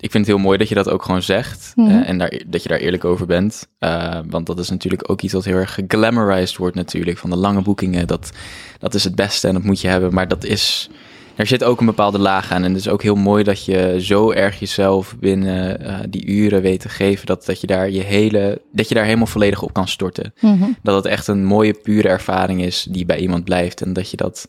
[0.00, 1.72] Ik vind het heel mooi dat je dat ook gewoon zegt.
[1.74, 1.90] Mhm.
[1.90, 3.68] eh, en daar, dat je daar eerlijk over bent.
[3.78, 7.18] Eh, want dat is natuurlijk ook iets wat heel erg geglamorized wordt, natuurlijk.
[7.18, 8.06] Van de lange boekingen.
[8.06, 8.30] Dat,
[8.78, 10.14] dat is het beste en dat moet je hebben.
[10.14, 10.90] Maar dat is.
[11.34, 12.64] Er zit ook een bepaalde laag aan.
[12.64, 16.62] En het is ook heel mooi dat je zo erg jezelf binnen eh, die uren
[16.62, 17.26] weet te geven.
[17.26, 20.34] Dat, dat, je daar je hele, dat je daar helemaal volledig op kan storten.
[20.82, 23.82] Dat het echt een mooie, pure ervaring is die bij iemand blijft.
[23.82, 24.48] En dat je dat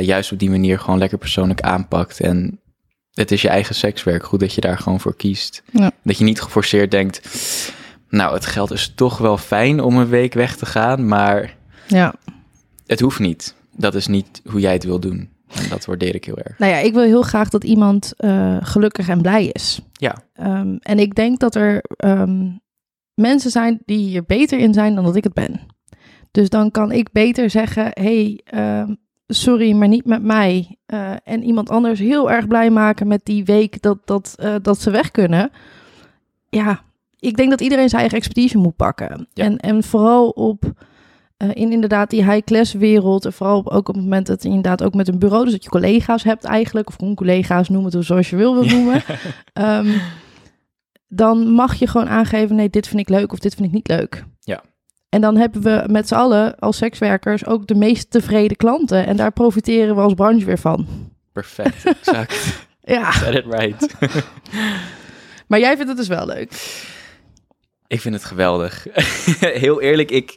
[0.00, 2.20] juist op die manier gewoon lekker persoonlijk aanpakt.
[2.20, 2.60] En
[3.20, 4.24] het is je eigen sekswerk.
[4.24, 5.62] Goed dat je daar gewoon voor kiest.
[5.72, 5.90] Ja.
[6.02, 7.20] Dat je niet geforceerd denkt.
[8.08, 11.56] Nou, het geld is toch wel fijn om een week weg te gaan, maar
[11.88, 12.14] Ja.
[12.86, 13.54] het hoeft niet.
[13.76, 15.30] Dat is niet hoe jij het wil doen.
[15.54, 16.58] En dat waardeer ik heel erg.
[16.58, 19.80] Nou ja, ik wil heel graag dat iemand eh, gelukkig en blij is.
[19.92, 20.16] Ja.
[20.32, 22.48] Ehm, en ik denk dat er ehm,
[23.14, 25.60] mensen zijn die hier beter in zijn dan dat ik het ben.
[26.30, 28.94] Dus dan kan ik beter zeggen: hey, ehm,
[29.26, 30.76] sorry, maar niet met mij.
[30.86, 34.80] Eh, en iemand anders heel erg blij maken met die week dat, dat, eh, dat
[34.80, 35.50] ze weg kunnen.
[36.48, 36.80] Ja,
[37.18, 39.28] ik denk dat iedereen zijn eigen expertise moet pakken.
[39.32, 39.44] Ja.
[39.44, 40.64] En, en vooral op.
[41.36, 43.24] eh, in inderdaad die high-class wereld.
[43.24, 45.52] En vooral op- ook op het moment dat je inderdaad ook met een bureau, dus
[45.52, 49.02] dat je collega's hebt eigenlijk, of gewoon collega's, noem het zoals je wil wil noemen.
[49.52, 49.98] Ehm,
[51.08, 53.88] dan mag je gewoon aangeven, nee, dit vind ik leuk of dit vind ik niet
[53.88, 54.24] leuk.
[55.16, 59.06] En dan hebben we met z'n allen als sekswerkers ook de meest tevreden klanten.
[59.06, 60.86] En daar profiteren we als branche weer van.
[61.32, 62.66] Perfect, exact.
[62.82, 63.94] Ja, Said it right.
[65.48, 66.52] maar jij vindt het dus wel leuk.
[67.86, 68.86] Ik vind het geweldig.
[69.64, 70.34] Heel eerlijk, ik,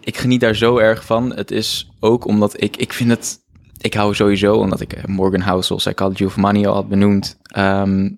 [0.00, 1.34] ik geniet daar zo erg van.
[1.34, 3.38] Het is ook omdat ik, ik vind het,
[3.80, 7.38] ik hou sowieso, omdat ik eh, Morgan Housel, Psychology of Money al had benoemd.
[7.42, 8.10] ehm,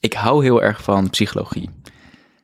[0.00, 1.70] ik hou heel erg van psychologie.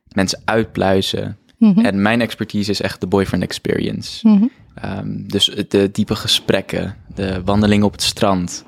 [0.09, 1.39] Mensen uitpluizen.
[1.59, 1.85] Mhm.
[1.85, 4.29] En mijn expertise is echt de boyfriend experience.
[4.29, 4.47] Mhm.
[4.75, 8.65] Ehm, dus de diepe gesprekken, de wandeling op het strand.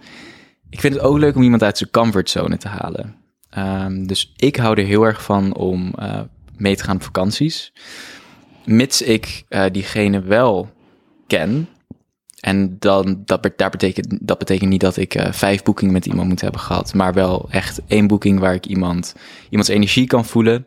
[0.71, 3.15] Ik vind het ook leuk om iemand uit zijn comfortzone te halen.
[3.51, 6.21] Ehm, dus ik hou er heel erg van om eh,
[6.57, 7.73] mee te gaan op vakanties.
[8.65, 10.71] Mits ik eh, diegene wel
[11.27, 11.69] ken.
[12.41, 16.29] En dan, dat, daar betekent, dat betekent niet dat ik eh, vijf boekingen met iemand
[16.29, 16.95] moet hebben gehad.
[16.95, 19.15] Maar wel echt één boeking waar ik iemand,
[19.49, 20.67] iemands energie kan voelen.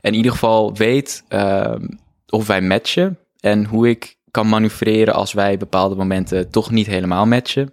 [0.00, 1.86] In ieder geval weet ehm,
[2.28, 3.18] of wij matchen.
[3.40, 7.72] En hoe ik kan manoeuvreren als wij bepaalde momenten toch niet helemaal matchen.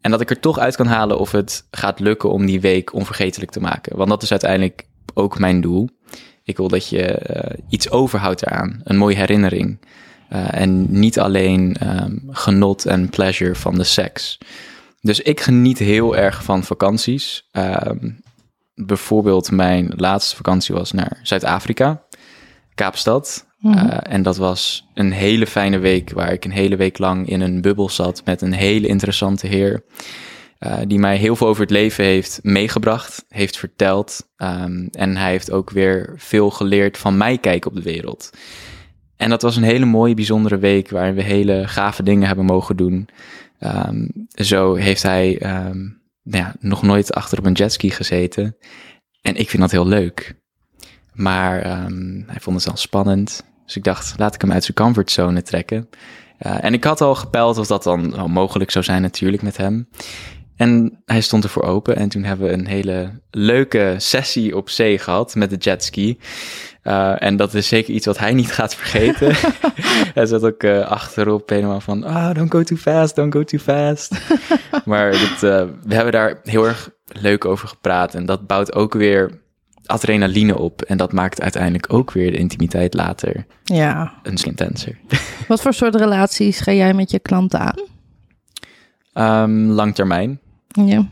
[0.00, 2.94] En dat ik er toch uit kan halen of het gaat lukken om die week
[2.94, 3.96] onvergetelijk te maken.
[3.96, 5.88] Want dat is uiteindelijk ook mijn doel.
[6.44, 8.80] Ik wil dat je eh, iets overhoudt eraan.
[8.84, 9.78] Een mooie herinnering.
[10.28, 14.38] Eh, en niet alleen ehm, genot en pleasure van de seks.
[15.00, 17.48] Dus ik geniet heel erg van vakanties.
[17.50, 18.10] Ehm,
[18.86, 22.02] bijvoorbeeld mijn laatste vakantie was naar Zuid-Afrika.
[22.74, 23.46] Kaapstad.
[23.58, 23.86] Mhm.
[23.86, 27.40] Uh, en dat was een hele fijne week waar ik een hele week lang in
[27.40, 29.82] een bubbel zat met een hele interessante heer.
[30.60, 34.28] Uh, die mij heel veel over het leven heeft meegebracht, heeft verteld.
[34.36, 38.30] Um, en hij heeft ook weer veel geleerd van mij kijken op de wereld.
[39.16, 42.76] En dat was een hele mooie, bijzondere week waarin we hele gave dingen hebben mogen
[42.76, 43.08] doen.
[43.60, 45.99] Um, zo heeft hij um,
[46.30, 48.56] nou nog nooit achter op een jetski gezeten.
[49.20, 50.34] En ik vind dat heel leuk.
[51.12, 53.44] Maar um, hij vond het wel spannend.
[53.64, 55.88] Dus ik dacht, laat ik hem uit zijn comfortzone trekken.
[56.46, 59.56] Uh, en ik had al gepeld of dat dan wel mogelijk zou zijn natuurlijk met
[59.56, 59.88] hem.
[60.56, 64.98] En hij stond ervoor open en toen hebben we een hele leuke sessie op zee
[64.98, 66.18] gehad met de jetski.
[66.84, 69.34] Uh, en dat is zeker iets wat hij niet gaat vergeten.
[70.14, 73.44] hij zat ook uh, achterop helemaal van, ah, oh, don't go too fast, don't go
[73.44, 74.20] too fast.
[74.84, 75.38] maar uh,
[75.84, 79.40] we hebben daar heel erg leuk over gepraat en dat bouwt ook weer
[79.86, 80.82] adrenaline op.
[80.82, 84.12] En dat maakt uiteindelijk ook weer de intimiteit later ja.
[84.22, 84.98] een intenser.
[85.48, 87.88] Wat voor soort relaties ga jij met je klanten aan?
[89.42, 90.40] Um, lang termijn.
[90.68, 91.08] Ja.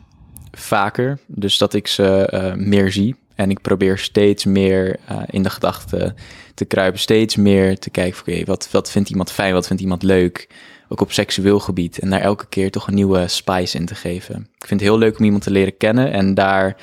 [0.50, 3.16] Vaker, dus dat ik ze meer zie.
[3.38, 6.14] En ik probeer steeds meer uh, in de gedachten
[6.54, 7.00] te kruipen.
[7.00, 10.48] Steeds meer te kijken, oké, wat, wat vindt iemand fijn, wat vindt iemand leuk?
[10.88, 11.98] Ook op seksueel gebied.
[11.98, 14.36] En daar elke keer toch een nieuwe spice in te geven.
[14.36, 16.76] Ik vind het heel leuk om iemand te leren kennen en daar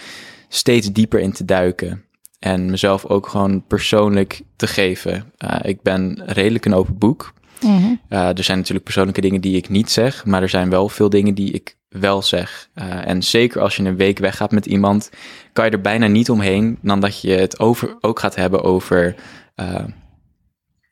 [0.50, 2.04] steeds dieper in te duiken.
[2.39, 5.32] En mezelf ook gewoon persoonlijk te geven.
[5.46, 7.34] Uh, ik ben redelijk een open boek.
[7.62, 8.02] Mm -hmm.
[8.10, 11.10] uh, er zijn natuurlijk persoonlijke dingen die ik niet zeg, maar er zijn wel veel
[11.10, 12.70] dingen die ik wel zeg.
[12.76, 15.10] Uh, en zeker als je een week weggaat met iemand,
[15.54, 19.15] kan je er bijna niet omheen dan dat je het over, ook gaat hebben over,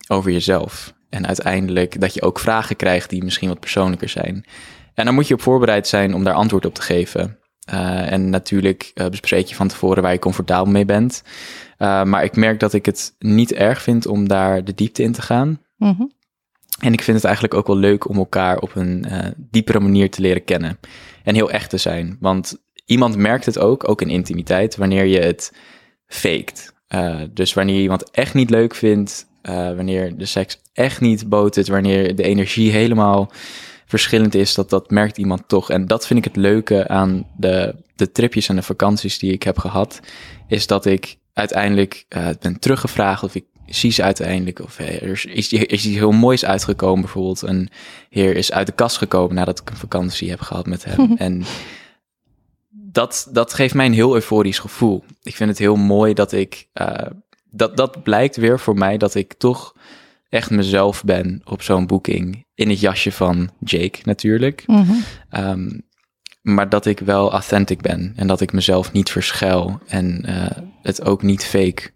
[0.07, 0.93] over jezelf.
[1.09, 4.45] En uiteindelijk dat je ook vragen krijgt die misschien wat persoonlijker zijn.
[4.93, 7.37] En dan moet je op voorbereid zijn om daar antwoord op te geven.
[7.73, 11.23] Uh, en natuurlijk uh, bespreek je van tevoren waar je comfortabel mee bent.
[11.77, 15.11] Uh, maar ik merk dat ik het niet erg vind om daar de diepte in
[15.11, 15.61] te gaan.
[15.77, 16.11] Mm -hmm.
[16.83, 19.05] En ik vind het eigenlijk ook wel leuk om elkaar op een
[19.37, 20.79] diepere manier te leren kennen.
[21.23, 22.17] En heel echt te zijn.
[22.19, 25.53] Want iemand merkt het ook, ook in intimiteit, wanneer je het
[26.07, 26.73] faked.
[27.33, 29.27] dus wanneer je iemand echt niet leuk vindt,
[29.75, 33.31] wanneer de seks echt niet botert, wanneer de energie helemaal
[33.85, 35.69] verschillend is, dat, dat merkt iemand toch.
[35.69, 39.43] En dat vind ik het leuke aan de, de tripjes en de vakanties die ik
[39.43, 39.99] heb gehad,
[40.47, 45.25] is dat ik uiteindelijk uh, ben teruggevraagd of ik ze uiteindelijk, of hey, er is,
[45.25, 47.01] is, is iets heel moois uitgekomen.
[47.01, 47.69] Bijvoorbeeld een
[48.09, 51.15] heer is uit de kast gekomen nadat ik een vakantie heb gehad met hem.
[51.17, 51.43] en
[52.69, 55.03] dat, dat geeft mij een heel euforisch gevoel.
[55.21, 56.95] Ik vind het heel mooi dat ik, uh,
[57.49, 59.75] dat, dat blijkt weer voor mij dat ik toch
[60.29, 62.45] echt mezelf ben op zo'n boeking.
[62.55, 64.63] In het jasje van Jake natuurlijk.
[64.67, 65.03] Mm -hmm.
[65.49, 65.81] um,
[66.41, 70.45] maar dat ik wel authentic ben en dat ik mezelf niet verschuil en uh,
[70.81, 71.91] het ook niet fake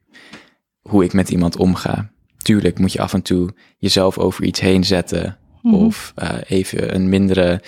[0.88, 2.10] hoe ik met iemand omga.
[2.38, 5.76] Tuurlijk moet je af en toe jezelf over iets heen zetten Mhm.
[5.76, 7.62] of uh, even een mindere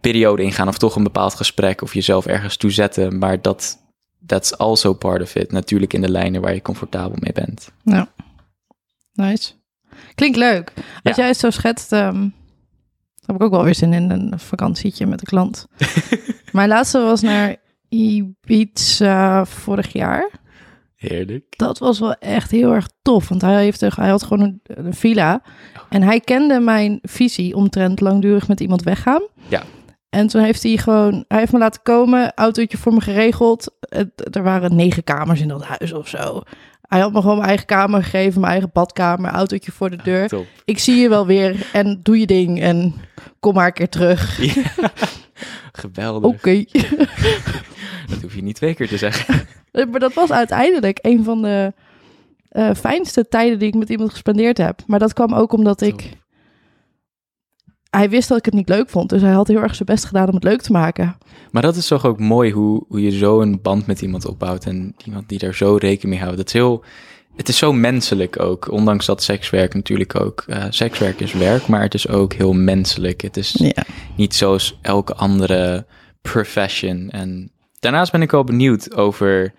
[0.00, 3.18] periode ingaan of toch een bepaald gesprek of jezelf ergens toe zetten.
[3.18, 3.78] Maar dat
[4.26, 5.52] that's also part of it.
[5.52, 7.70] Natuurlijk in de lijnen waar je comfortabel mee bent.
[7.82, 8.08] Ja,
[9.12, 9.52] nice.
[10.14, 10.72] Klinkt leuk.
[10.76, 11.12] Als Ja.
[11.16, 12.28] jij het zo schetst, ehm,
[13.26, 15.66] heb ik ook wel weer zin in een vakantietje met een klant.
[16.52, 17.56] Mijn laatste was naar
[17.88, 20.30] Ibiza vorig jaar.
[21.08, 21.44] Heerlijk.
[21.56, 23.28] Dat was wel echt heel erg tof.
[23.28, 25.42] Want hij, heeft, hij had gewoon een, een villa.
[25.88, 29.22] En hij kende mijn visie omtrent langdurig met iemand weggaan.
[29.48, 29.62] Ja.
[30.10, 31.24] En toen heeft hij gewoon...
[31.28, 33.74] Hij heeft me laten komen, autootje voor me geregeld.
[33.80, 36.42] Het, er waren negen kamers in dat huis of zo.
[36.88, 40.28] Hij had me gewoon mijn eigen kamer gegeven, mijn eigen badkamer, autootje voor de deur.
[40.28, 40.46] Top.
[40.64, 42.94] Ik zie je wel weer en doe je ding en
[43.40, 44.42] kom maar een keer terug.
[44.54, 44.62] Ja.
[45.72, 46.30] Geweldig.
[46.30, 46.64] Oké.
[48.10, 49.46] Dat hoef je niet twee keer te zeggen.
[49.74, 51.72] Maar dat was uiteindelijk een van de
[52.48, 54.80] eh, fijnste tijden die ik met iemand gespendeerd heb.
[54.86, 56.10] Maar dat kwam ook omdat ik...
[57.90, 60.04] Hij wist dat ik het niet leuk vond, dus hij had heel erg zijn best
[60.04, 61.16] gedaan om het leuk te maken.
[61.50, 64.64] Maar dat is toch ook mooi hoe, hoe je zo een band met iemand opbouwt
[64.64, 66.36] en iemand die daar zo rekening mee houdt.
[66.36, 66.84] Dat is heel,
[67.36, 71.82] het is zo menselijk ook, ondanks dat sekswerk natuurlijk ook, eh, sekswerk is werk, maar
[71.82, 73.20] het is ook heel menselijk.
[73.20, 73.84] Het is Ja.
[74.16, 75.86] niet zoals elke andere
[76.22, 77.10] profession.
[77.10, 77.50] En
[77.84, 79.54] daarnaast ben ik wel benieuwd over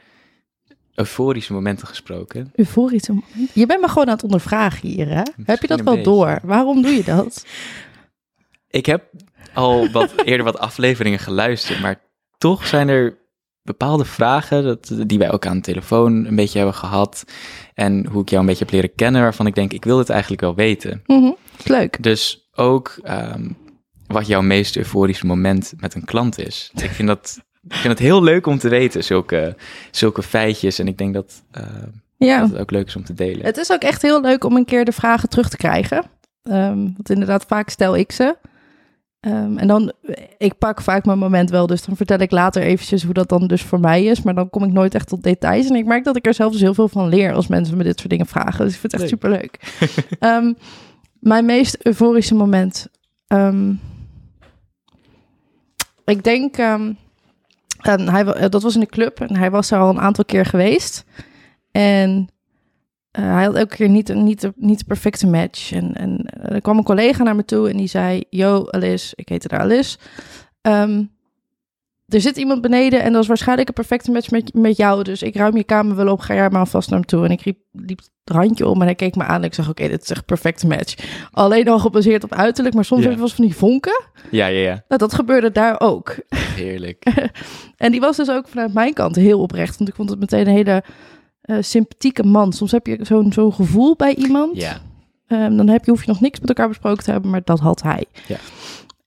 [0.96, 2.52] euforische momenten gesproken.
[2.56, 3.08] Euforisch.
[3.08, 3.26] moment.
[3.54, 5.22] Je bent me gewoon aan het ondervragen hier, hè?
[5.46, 6.12] Heb je dat wel beetje.
[6.12, 6.40] door?
[6.44, 7.46] Waarom doe je dat?
[8.68, 9.04] Ik heb
[9.54, 12.02] al wat eerder wat afleveringen geluisterd, maar
[12.38, 13.18] toch zijn er
[13.62, 17.24] bepaalde vragen dat, die wij ook aan de telefoon een beetje hebben gehad.
[17.74, 20.10] En hoe ik jou een beetje heb leren kennen, waarvan ik denk, ik wil het
[20.10, 21.02] eigenlijk wel weten.
[21.06, 21.32] Mhm.
[21.64, 22.04] Leuk.
[22.04, 23.50] Dus ook ehm,
[24.08, 26.72] wat jouw meest euforische moment met een klant is.
[26.76, 29.56] Ik vind dat, ik vind het heel leuk om te weten, zulke,
[29.91, 30.80] zulke feitjes.
[30.80, 31.63] En ik denk dat, eh,
[32.17, 32.39] Ja.
[32.39, 33.45] dat het ook leuk is om te delen.
[33.45, 36.04] Het is ook echt heel leuk om een keer de vragen terug te krijgen.
[36.43, 38.36] Ehm, want inderdaad, vaak stel ik ze.
[39.19, 39.91] Ehm, en dan,
[40.38, 43.47] ik pak vaak mijn moment wel, dus dan vertel ik later eventjes hoe dat dan
[43.47, 44.21] dus voor mij is.
[44.21, 45.69] Maar dan kom ik nooit echt tot details.
[45.69, 47.84] En ik merk dat ik er zelf dus heel veel van leer als mensen me
[47.84, 48.65] dit soort dingen vragen.
[48.65, 49.21] Dus ik vind het echt Leuk.
[49.21, 49.60] superleuk.
[50.19, 50.54] Ehm,
[51.19, 52.88] mijn meest euforische moment.
[56.06, 56.56] ik denk,
[57.88, 60.26] en hij, eh, dat was in de club en hij was daar al een aantal
[60.26, 61.06] keer geweest.
[61.71, 62.30] En
[63.12, 65.71] eh, hij had elke keer niet, niet, niet de perfecte match.
[65.71, 68.24] En, en eh, er kwam een collega naar me toe en die zei...
[68.30, 69.98] Yo, Alice, ik heette daar Alice.
[70.62, 71.04] Ehm,
[72.08, 75.04] er zit iemand beneden en dat is waarschijnlijk een perfecte match met, met jou.
[75.04, 77.26] Dus ik ruim je kamer wel op, ga jij maar alvast naar hem toe.
[77.26, 79.70] En ik riep, liep het randje om en hij keek me aan en ik zag...
[79.70, 80.96] Oké, dit is echt een perfecte match.
[81.32, 83.08] Alleen al gebaseerd op uiterlijk, maar soms Ja.
[83.10, 84.04] heb je wel eens van die vonken.
[84.32, 84.84] Ja, ja, ja.
[84.88, 86.15] Nou, dat gebeurde daar ook.
[86.36, 87.04] Heerlijk.
[87.78, 89.78] En die was dus ook vanuit mijn kant heel oprecht.
[89.78, 90.84] Want ik vond het meteen een hele
[91.41, 92.54] eh, sympathieke man.
[92.54, 94.56] Soms heb je zo'n zo'n gevoel bij iemand.
[94.58, 94.78] Ja.
[95.28, 97.60] Ehm, dan heb je, hoef je nog niks met elkaar besproken te hebben, maar dat
[97.60, 98.06] had hij.
[98.28, 98.38] Ja.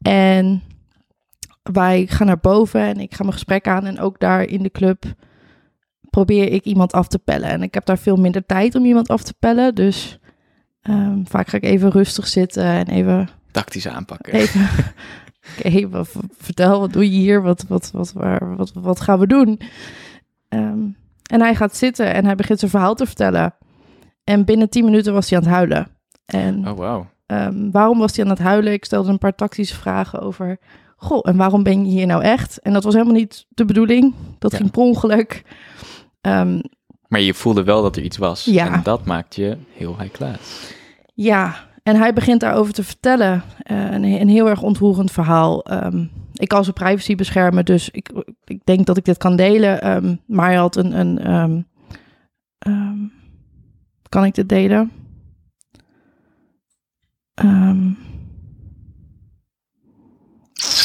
[0.03, 0.63] En
[1.73, 3.87] wij gaan naar boven en ik ga mijn gesprek aan.
[3.87, 5.05] En ook daar in de club
[6.11, 7.49] probeer ik iemand af te pellen.
[7.49, 9.75] En ik heb daar veel minder tijd om iemand af te pellen.
[9.75, 10.19] Dus
[10.83, 14.33] ehm, vaak ga ik even rustig zitten en even Tactisch aanpakken.
[15.63, 17.43] Even, wat- vertel, wat doe je hier?
[17.43, 19.61] Wat, wat, wat, waar, wat, wat gaan we doen?
[20.49, 20.79] Ehm,
[21.31, 23.55] en hij gaat zitten en hij begint zijn verhaal te vertellen.
[24.25, 25.89] En binnen tien minuten was hij aan het huilen.
[26.27, 27.05] En Oh, wow.
[27.27, 28.73] ehm, waarom was hij aan het huilen?
[28.73, 30.59] Ik stelde een paar tactische vragen over...
[31.01, 32.59] Goh, en waarom ben je hier nou echt?
[32.59, 34.15] En dat was helemaal niet de bedoeling.
[34.39, 34.57] Dat Ja.
[34.59, 35.43] ging per ongeluk.
[36.21, 36.61] Ehm,
[37.09, 38.45] Maar je voelde wel dat er iets was.
[38.45, 38.73] Ja.
[38.73, 40.73] En dat maakt je heel high class.
[41.15, 43.43] Ja, en hij begint daarover te vertellen.
[43.63, 45.65] Eh, een, een heel erg ontroerend verhaal.
[45.65, 48.11] Ehm, ik kan zijn privacy beschermen, dus ik,
[48.45, 49.81] ik denk dat ik dit kan delen.
[49.83, 51.27] Ehm, maar hij had een...
[51.29, 51.67] een
[54.09, 54.91] kan ik dit delen?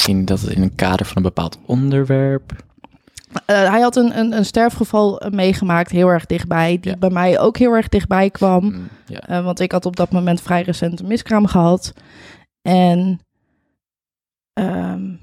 [0.04, 2.52] Misschien dat het in een kader van een bepaald onderwerp.
[3.46, 6.78] eh, hij had een, een, een sterfgeval eh, meegemaakt, heel erg dichtbij.
[6.82, 6.98] Die Ja.
[6.98, 8.63] bij mij ook heel erg dichtbij kwam.
[8.63, 9.20] Mm, ja.
[9.20, 11.94] Eh, want ik had op dat moment vrij recent een miskraam gehad.
[12.62, 13.20] En
[14.54, 15.16] ehm,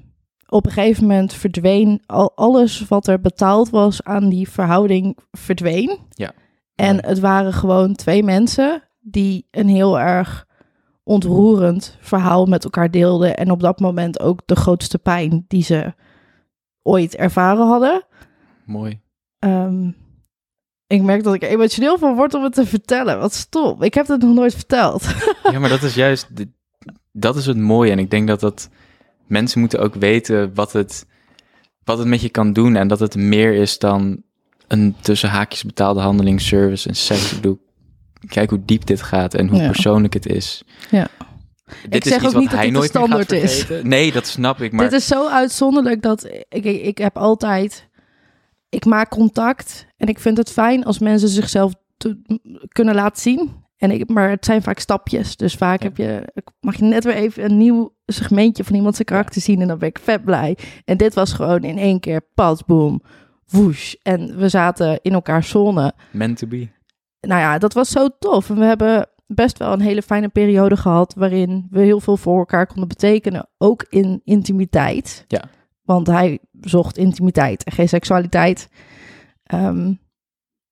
[0.48, 5.98] op een gegeven moment verdween al alles wat er betaald was aan die verhouding verdween.
[6.10, 6.32] Ja.
[6.74, 7.06] En Ja.
[7.08, 10.46] het waren gewoon twee mensen die een heel erg
[11.02, 13.36] ontroerend verhaal met elkaar deelden.
[13.36, 15.94] En op dat moment ook de grootste pijn die ze
[16.82, 18.04] ooit ervaren hadden.
[18.64, 19.00] Mooi.
[19.38, 19.90] Ehm,
[20.86, 23.18] ik merk dat ik er emotioneel van word om het te vertellen.
[23.18, 23.82] Wat stom.
[23.82, 25.04] Ik heb het nog nooit verteld.
[25.42, 26.28] Ja, maar dat is juist,
[27.12, 27.90] dat is het mooie.
[27.90, 28.68] En ik denk dat dat
[29.26, 31.06] mensen moeten ook weten wat het,
[31.84, 32.76] wat het met je kan doen.
[32.76, 34.22] En dat het meer is dan
[34.68, 37.30] een tussen haakjes betaalde handeling, service en seks.
[37.30, 37.60] Ik bedoel,
[38.28, 39.66] kijk hoe diep dit gaat en hoe Ja.
[39.66, 40.62] persoonlijk het is.
[40.90, 41.08] Ja.
[41.82, 43.66] Dit Ik is zeg iets ook wat niet dat hij nooit standaard is.
[43.82, 44.72] Nee, dat snap ik.
[44.72, 47.88] Maar Dit is zo uitzonderlijk dat ik, ik, ik heb altijd...
[48.68, 52.18] Ik maak contact en ik vind het fijn als mensen zichzelf te-
[52.68, 53.50] kunnen laten zien.
[53.76, 55.36] En ik, maar het zijn vaak stapjes.
[55.36, 55.86] Dus vaak Ja.
[55.88, 59.60] heb je, mag je net weer even een nieuw segmentje van iemand zijn karakter zien.
[59.60, 60.56] En dan ben ik vet blij.
[60.84, 63.02] En dit was gewoon in één keer pas, boom,
[63.48, 63.94] woesh.
[64.02, 65.92] En we zaten in elkaar zone.
[66.10, 66.68] meant to be.
[67.20, 68.50] Nou ja, dat was zo tof.
[68.50, 72.38] En we hebben best wel een hele fijne periode gehad waarin we heel veel voor
[72.38, 75.24] elkaar konden betekenen, ook in intimiteit.
[75.28, 75.44] Ja.
[75.82, 78.68] Want hij zocht intimiteit en geen seksualiteit.
[79.42, 79.92] Ehm,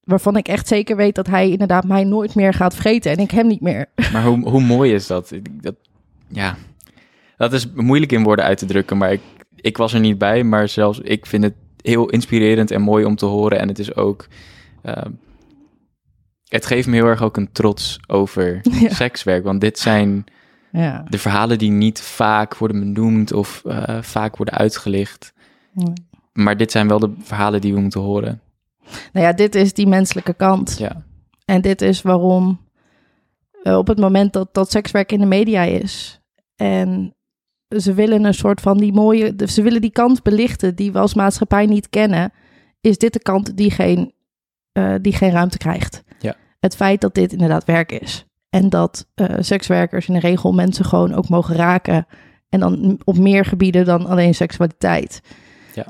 [0.01, 3.31] waarvan ik echt zeker weet dat hij inderdaad mij nooit meer gaat vergeten en ik
[3.31, 3.87] hem niet meer.
[4.13, 5.33] Maar hoe, hoe mooi is dat?
[5.53, 5.75] Dat?
[6.29, 6.57] Ja,
[7.37, 9.21] dat is moeilijk in woorden uit te drukken, maar ik,
[9.57, 10.45] ik was er niet bij.
[10.45, 13.59] Maar zelfs ik vind het heel inspirerend en mooi om te horen.
[13.59, 14.29] En het is ook...
[14.83, 15.03] eh,
[16.49, 18.95] het geeft me heel erg ook een trots over Ja.
[18.95, 19.45] sekswerk.
[19.45, 20.25] Want dit zijn
[20.73, 21.05] Ja.
[21.09, 25.33] de verhalen die niet vaak worden benoemd of eh, vaak worden uitgelicht.
[26.33, 28.41] Maar dit zijn wel de verhalen die we moeten horen.
[29.13, 30.77] Nou ja, dit is die menselijke kant.
[30.79, 31.03] Ja,
[31.45, 32.61] En dit is waarom
[33.63, 36.21] eh, op het moment dat, dat sekswerk in de media is
[36.57, 37.13] en
[37.77, 41.15] ze willen een soort van die mooie, ze willen die kant belichten die we als
[41.15, 42.33] maatschappij niet kennen,
[42.81, 44.13] is dit de kant die geen,
[44.73, 46.03] eh, die geen ruimte krijgt.
[46.61, 50.85] Het feit dat dit inderdaad werk is en dat eh, sekswerkers in de regel mensen
[50.85, 52.07] gewoon ook mogen raken
[52.49, 55.21] en dan op meer gebieden dan alleen seksualiteit.
[55.75, 55.87] Ja.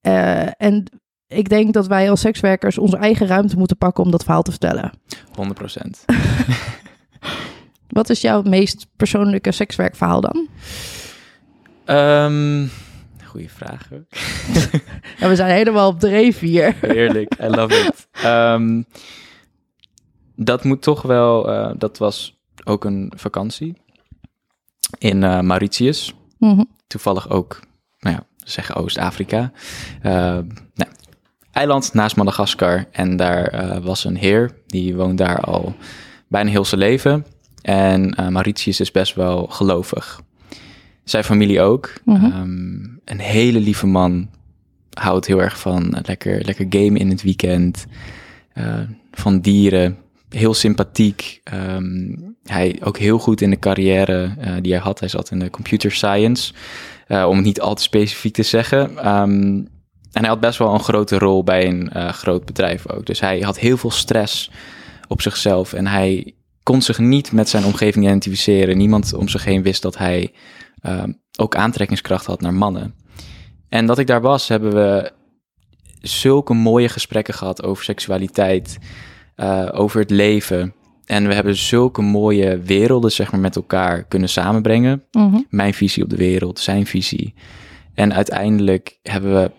[0.00, 0.84] Eh, en
[1.26, 4.50] ik denk dat wij als sekswerkers onze eigen ruimte moeten pakken om dat verhaal te
[4.50, 4.92] vertellen.
[5.34, 6.04] 100 procent.
[7.88, 10.48] Wat is jouw meest persoonlijke sekswerkverhaal dan?
[11.84, 12.66] Ehm,
[13.24, 13.88] goeie vraag.
[15.18, 16.74] Ja, we zijn helemaal op dreef hier.
[16.80, 18.08] Heerlijk, I love it.
[18.12, 18.82] Ehm,
[20.44, 23.76] dat moet toch wel, eh, dat was ook een vakantie
[24.98, 26.14] in eh, Mauritius.
[26.38, 26.62] Mhm.
[26.86, 27.60] Toevallig ook,
[27.98, 29.52] nou ja, zeggen Oost-Afrika.
[30.02, 30.12] Eh,
[30.74, 30.90] nou,
[31.52, 32.84] eiland naast Madagaskar.
[32.92, 35.74] En daar was een heer, die woont daar al
[36.28, 37.26] bijna heel zijn leven.
[37.62, 40.20] En Mauritius is best wel gelovig.
[41.04, 41.92] Zijn familie ook.
[42.04, 42.24] Mhm.
[42.24, 44.30] Ehm, een hele lieve man.
[44.90, 47.86] Houdt heel erg van lekker, lekker game in het weekend.
[49.12, 49.98] van dieren.
[50.30, 51.40] Heel sympathiek.
[51.44, 55.00] Ehm, hij ook heel goed in de carrière eh, die hij had.
[55.00, 56.52] Hij zat in de computer science,
[57.06, 58.98] eh, om het niet al te specifiek te zeggen.
[58.98, 59.64] Ehm,
[60.12, 63.06] en hij had best wel een grote rol bij een eh, groot bedrijf ook.
[63.06, 64.50] Dus hij had heel veel stress
[65.08, 68.76] op zichzelf en hij kon zich niet met zijn omgeving identificeren.
[68.76, 70.32] Niemand om zich heen wist dat hij
[70.80, 72.94] ehm, ook aantrekkingskracht had naar mannen.
[73.68, 75.12] En dat ik daar was, hebben we
[76.00, 78.78] zulke mooie gesprekken gehad over seksualiteit,
[79.36, 80.74] uh, over het leven.
[81.04, 85.04] En we hebben zulke mooie werelden, zeg maar, met elkaar kunnen samenbrengen.
[85.10, 85.40] Mhm.
[85.48, 87.34] Mijn visie op de wereld, zijn visie.
[87.94, 89.50] En uiteindelijk hebben we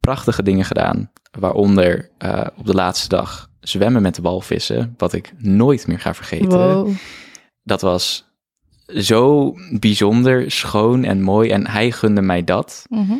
[0.00, 1.10] prachtige dingen gedaan.
[1.38, 4.94] Waaronder uh, op de laatste dag zwemmen met de walvissen.
[4.96, 6.74] Wat ik nooit meer ga vergeten.
[6.74, 6.90] Wow.
[7.62, 8.26] Dat was
[8.86, 11.50] zo bijzonder, schoon en mooi.
[11.50, 12.86] En hij gunde mij dat.
[12.88, 13.12] Mhm.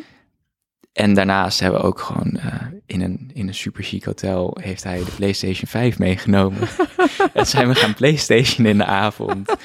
[0.97, 2.55] En daarnaast hebben we ook gewoon uh,
[2.87, 6.69] in, een, in een super chic hotel heeft hij de PlayStation 5 meegenomen.
[7.33, 9.57] en zijn we gaan PlayStation in de avond.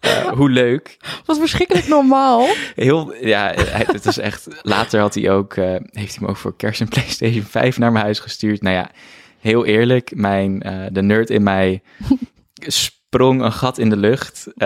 [0.00, 0.96] Uh, hoe leuk.
[1.24, 2.46] Wat verschrikkelijk normaal.
[2.74, 4.48] Heel, ja, het is echt.
[4.62, 7.92] Later had hij ook, uh, heeft hij me ook voor kerst een PlayStation 5 naar
[7.92, 8.62] mijn huis gestuurd.
[8.62, 8.90] Nou ja,
[9.38, 10.58] heel eerlijk, mijn,
[10.92, 11.82] de nerd in mij
[12.56, 14.46] sprong een gat in de lucht.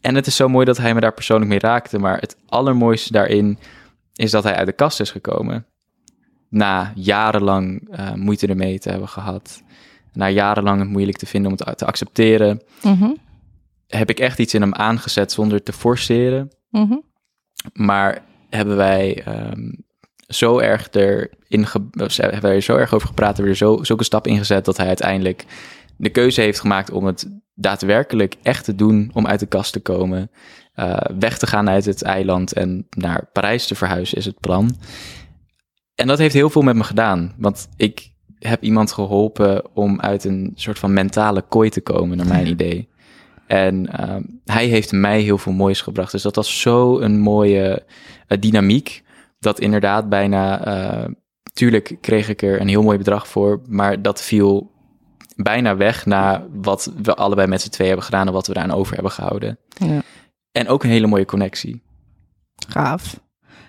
[0.00, 1.98] en het is zo mooi dat hij me daar persoonlijk mee raakte.
[1.98, 3.58] Maar het allermooiste daarin
[4.16, 5.66] is dat hij uit de kast is gekomen.
[6.48, 9.62] Na jarenlang uh, moeite ermee te hebben gehad.
[10.12, 12.62] Na jarenlang het moeilijk te vinden om het te accepteren.
[12.82, 13.16] Mm -hmm.
[13.86, 16.50] Heb ik echt iets in hem aangezet zonder te forceren.
[16.70, 17.02] Mm -hmm.
[17.72, 19.84] Maar hebben wij um,
[20.26, 23.84] zo erg erin ge- hebben wij er zo erg over gepraat, hebben we er zo,
[23.84, 25.44] zulke stap in gezet dat hij uiteindelijk
[25.96, 29.80] de keuze heeft gemaakt om het daadwerkelijk echt te doen, om uit de kast te
[29.80, 30.30] komen.
[30.76, 34.76] Uh, weg te gaan uit het eiland en naar Parijs te verhuizen is het plan.
[35.94, 40.24] En dat heeft heel veel met me gedaan, want ik heb iemand geholpen om uit
[40.24, 42.88] een soort van mentale kooi te komen, naar mijn idee.
[43.46, 46.12] En uh, hij heeft mij heel veel moois gebracht.
[46.12, 47.84] Dus dat was zo een mooie
[48.28, 49.02] uh, dynamiek,
[49.38, 51.08] dat inderdaad bijna, uh,
[51.52, 54.70] tuurlijk kreeg ik er een heel mooi bedrag voor, maar dat viel
[55.36, 58.76] bijna weg na wat we allebei met z'n twee hebben gedaan en wat we daaraan
[58.76, 59.58] over hebben gehouden.
[59.68, 60.02] Ja.
[60.56, 61.82] En ook een hele mooie connectie.
[62.68, 63.20] Gaaf.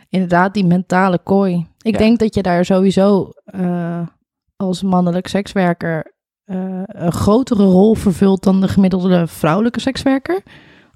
[0.09, 1.67] Inderdaad, die mentale kooi.
[1.81, 1.97] Ik Ja.
[1.97, 4.07] denk dat je daar sowieso uh,
[4.55, 6.15] als mannelijk sekswerker
[6.45, 10.43] uh, een grotere rol vervult dan de gemiddelde vrouwelijke sekswerker.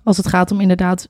[0.04, 1.08] Als het gaat om inderdaad,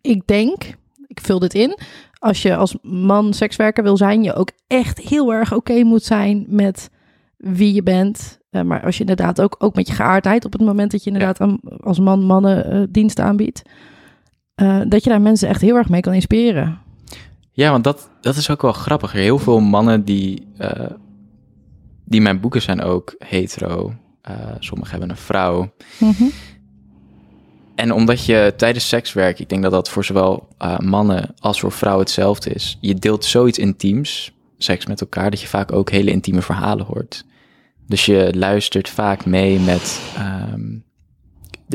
[0.00, 0.74] ik denk,
[1.06, 1.78] ik vul dit in,
[2.18, 6.02] als je als man sekswerker wil zijn, je ook echt heel erg oké okay moet
[6.02, 6.90] zijn met
[7.36, 8.40] wie je bent.
[8.50, 11.10] Uh, maar als je inderdaad ook, ook met je geaardheid, op het moment dat je
[11.10, 11.44] inderdaad ja.
[11.44, 13.62] aan, als man mannen uh, diensten aanbiedt,
[14.62, 16.78] uh, dat je daar mensen echt heel erg mee kan inspireren.
[17.52, 19.12] Ja, want dat, dat is ook wel grappig.
[19.12, 20.90] Heel veel mannen die, uh,
[22.04, 23.94] die mijn boeken zijn ook hetero.
[24.30, 25.72] Uh, sommigen hebben een vrouw.
[25.98, 26.30] Mm -hmm.
[27.74, 30.48] En omdat je tijdens sekswerk, ik denk dat dat voor zowel
[30.78, 32.78] mannen als voor vrouwen hetzelfde is.
[32.80, 37.24] Je deelt zoiets intiems, seks met elkaar, dat je vaak ook hele intieme verhalen hoort.
[37.86, 40.00] Dus je luistert vaak mee met
[40.52, 40.84] um,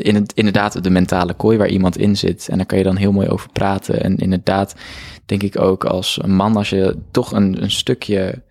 [0.02, 2.48] de, inderdaad de mentale kooi waar iemand in zit.
[2.48, 4.02] En daar kan je dan heel mooi over praten.
[4.02, 4.74] En inderdaad,
[5.26, 8.42] denk ik ook als een man, als je toch een, een stukje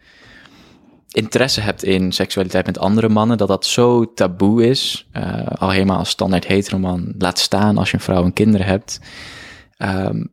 [1.11, 5.07] interesse hebt in seksualiteit met andere mannen, dat dat zo taboe is.
[5.13, 8.99] Uh, al helemaal als standaard heteroman, laat staan als je een vrouw en kinderen hebt.
[9.77, 10.29] Um,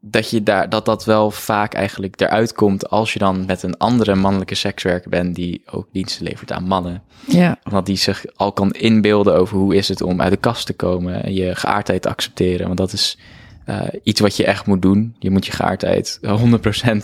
[0.00, 3.76] dat je daar, dat dat wel vaak eigenlijk eruit komt als je dan met een
[3.76, 7.02] andere mannelijke sekswerker bent die ook diensten levert aan mannen.
[7.26, 7.58] Ja.
[7.62, 10.72] Want die zich al kan inbeelden over hoe is het om uit de kast te
[10.72, 12.66] komen en je geaardheid te accepteren.
[12.66, 13.18] Want dat is
[13.66, 15.16] uh, iets wat je echt moet doen.
[15.18, 16.28] Je moet je geaardheid 100%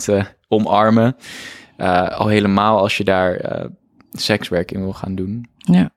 [0.09, 1.15] uh, omarmen.
[1.77, 3.65] Uh, al helemaal als je daar
[4.11, 5.47] sekswerk in wil gaan doen.
[5.57, 5.91] Ja.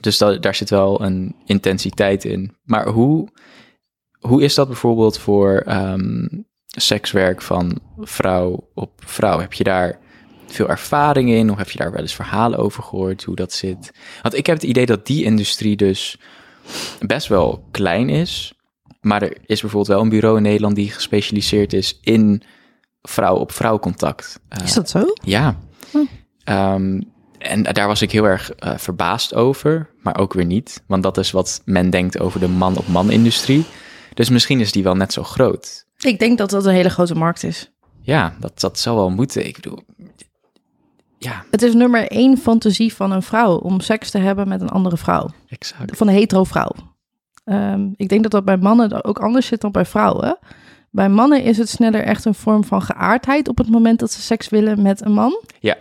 [0.00, 2.56] Dus da daar zit wel een intensiteit in.
[2.64, 3.28] Maar hoe,
[4.20, 9.38] hoe is dat bijvoorbeeld voor um, sekswerk van vrouw op vrouw?
[9.38, 9.98] Heb je daar
[10.46, 11.50] veel ervaring in?
[11.50, 13.92] Of heb je daar wel eens verhalen over gehoord hoe dat zit?
[14.22, 16.18] Want ik heb het idee dat die industrie dus
[17.06, 18.54] best wel klein is.
[19.00, 22.42] Maar er is bijvoorbeeld wel een bureau in Nederland die gespecialiseerd is in
[23.02, 24.40] vrouw op vrouw contact.
[24.58, 25.12] Uh, is dat zo?
[25.22, 25.58] Ja.
[25.90, 25.98] Hm.
[26.52, 30.82] Um, en daar was ik heel erg uh, verbaasd over, maar ook weer niet.
[30.86, 33.64] Want dat is wat men denkt over de man-op-man-industrie.
[34.16, 35.86] Dus misschien is die wel net zo groot.
[35.98, 37.70] Ik denk dat dat een hele grote markt is.
[38.00, 39.46] Ja, dat, dat zou wel moeten.
[39.46, 39.78] Ik bedoel,
[41.18, 41.44] ja.
[41.50, 44.96] Het is nummer één fantasie van een vrouw om seks te hebben met een andere
[44.96, 45.30] vrouw.
[45.48, 45.96] Exact.
[45.96, 46.70] Van een hetero vrouw.
[47.44, 50.38] Um, ik denk dat dat bij mannen ook anders zit dan bij vrouwen.
[50.90, 54.22] Bij mannen is het sneller echt een vorm van geaardheid op het moment dat ze
[54.22, 55.40] seks willen met een man.
[55.60, 55.76] Ja,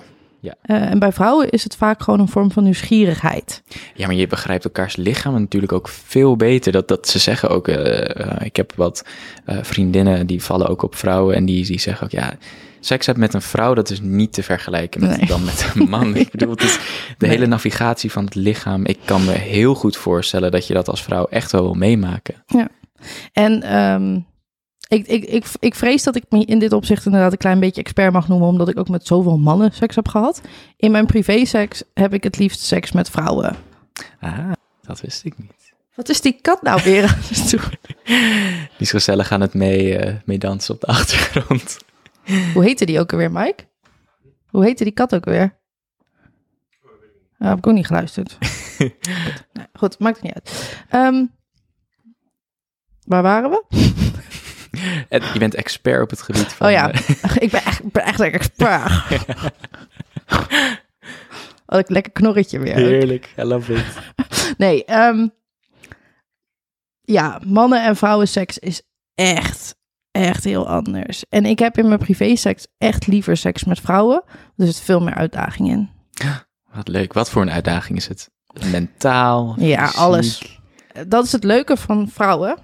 [0.46, 0.56] Ja.
[0.62, 3.64] Eh, en bij vrouwen is het vaak gewoon een vorm van nieuwsgierigheid.
[3.93, 6.72] Ja, maar je begrijpt elkaars lichaam natuurlijk ook veel beter.
[6.72, 9.06] Dat, dat ze zeggen ook, eh, eh, ik heb wat
[9.46, 12.34] vriendinnen die vallen ook op vrouwen en die, die zeggen ook, ja,
[12.80, 15.28] seks hebben met een vrouw, dat is niet te vergelijken met, Nee.
[15.28, 16.16] dan met een man.
[16.26, 16.74] ik bedoel, het is
[17.18, 17.30] de Nee.
[17.30, 18.86] hele navigatie van het lichaam.
[18.86, 22.36] Ik kan me heel goed voorstellen dat je dat als vrouw echt wel wil meemaken.
[23.34, 24.20] En ehm,
[24.88, 27.81] ik, ik, ik, ik vrees dat ik me in dit opzicht inderdaad een klein beetje
[27.81, 30.41] expert mag noemen, omdat ik ook met zoveel mannen seks heb gehad.
[30.77, 33.55] In mijn privéseks heb ik het liefst seks met vrouwen.
[34.19, 35.73] Ah, dat wist ik niet.
[35.95, 37.17] Wat is die kat nou weer?
[38.77, 41.77] Die is gezellig aan het mee, eh, mee dansen op de achtergrond.
[42.53, 43.63] Hoe heette die ook alweer, Mike?
[44.47, 45.57] Hoe heette die kat ook alweer?
[47.38, 48.38] Ah, heb ik ook niet geluisterd.
[48.77, 48.93] goed.
[49.53, 50.77] Nee, goed, maakt het niet uit.
[50.89, 51.25] Ehm,
[53.03, 53.63] waar waren we?
[55.09, 56.67] En je bent expert op het gebied van...
[56.67, 58.91] Oh ja, eh, ik ben echt, ben echt een expert.
[61.65, 62.76] Had ik lekker knorretje weer.
[62.76, 63.86] heerlijk, I love it.
[64.57, 65.28] Nee, ehm,
[67.01, 68.82] ja, mannen en vrouwen seks is
[69.15, 69.76] echt,
[70.11, 71.23] echt heel anders.
[71.30, 74.23] En ik heb in mijn privéseks echt liever seks met vrouwen.
[74.55, 75.89] Dus er zit veel meer uitdaging in.
[76.76, 77.13] Wat leuk.
[77.13, 78.30] Wat voor een uitdaging is het?
[78.71, 79.55] Mentaal?
[79.57, 80.59] Ja, alles.
[81.07, 82.57] Dat is het leuke van vrouwen.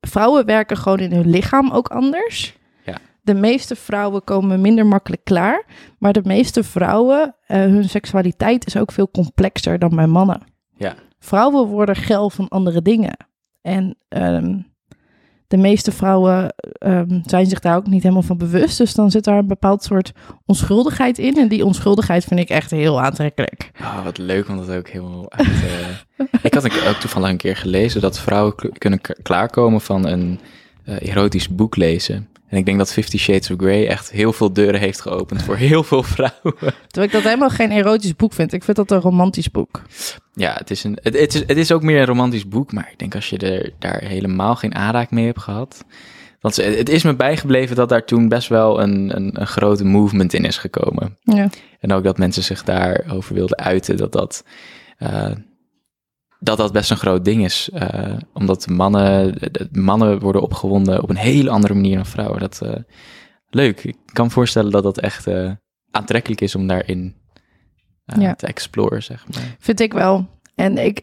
[0.00, 2.56] Vrouwen werken gewoon in hun lichaam ook anders.
[2.84, 2.98] Ja.
[3.22, 5.64] De meeste vrouwen komen minder makkelijk klaar.
[5.98, 10.42] Maar de meeste vrouwen, eh, hun seksualiteit is ook veel complexer dan bij mannen.
[10.76, 10.94] Ja.
[11.18, 13.16] Vrouwen worden geil van andere dingen.
[13.62, 14.58] En ehm,
[15.48, 18.78] de meeste vrouwen ehm, zijn zich daar ook niet helemaal van bewust.
[18.78, 20.12] Dus dan zit daar een bepaald soort
[20.46, 21.36] onschuldigheid in.
[21.36, 23.70] En die onschuldigheid vind ik echt heel aantrekkelijk.
[23.80, 25.46] Oh, wat leuk om dat ook helemaal uit...
[25.46, 30.40] eh, ik had ook toevallig een keer gelezen dat vrouwen kunnen klaarkomen van een
[30.84, 32.28] eh, erotisch boek lezen.
[32.48, 35.56] En ik denk dat Fifty Shades of Grey echt heel veel deuren heeft geopend voor
[35.56, 36.56] heel veel vrouwen.
[36.86, 38.52] Terwijl ik dat helemaal geen erotisch boek vind.
[38.52, 39.82] Ik vind dat een romantisch boek.
[40.32, 42.88] Ja, het is, een, het, het, is, het is ook meer een romantisch boek, maar
[42.92, 45.84] ik denk als je er daar helemaal geen aanraak mee hebt gehad.
[46.40, 50.34] Want het is me bijgebleven dat daar toen best wel een, een, een grote movement
[50.34, 51.16] in is gekomen.
[51.22, 51.48] Ja.
[51.80, 54.44] En ook dat mensen zich daarover wilden uiten, dat dat,
[54.98, 55.30] eh,
[56.38, 57.70] dat, dat best een groot ding is.
[57.72, 59.38] Eh, omdat mannen,
[59.72, 62.40] mannen worden opgewonden op een hele andere manier dan vrouwen.
[62.40, 62.74] Dat, eh,
[63.50, 65.52] leuk, ik kan voorstellen dat dat echt eh,
[65.90, 67.16] aantrekkelijk is om daarin
[68.18, 68.34] Ja.
[68.34, 69.56] te exploren, zeg maar.
[69.58, 70.26] Vind ik wel.
[70.54, 71.02] En ik,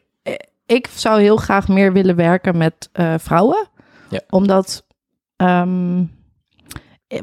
[0.66, 3.68] ik zou heel graag meer willen werken met vrouwen.
[4.10, 4.22] Ja.
[4.30, 4.86] Omdat
[5.36, 6.04] ehm,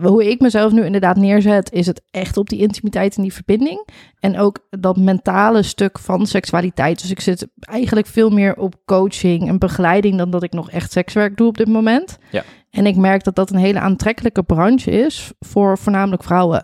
[0.02, 3.88] hoe ik mezelf nu inderdaad neerzet, is het echt op die intimiteit en die verbinding.
[4.20, 7.00] En ook dat mentale stuk van seksualiteit.
[7.00, 10.92] Dus ik zit eigenlijk veel meer op coaching en begeleiding dan dat ik nog echt
[10.92, 12.18] sekswerk doe op dit moment.
[12.30, 12.42] Ja.
[12.70, 16.62] En ik merk dat dat een hele aantrekkelijke branche is voor voornamelijk vrouwen.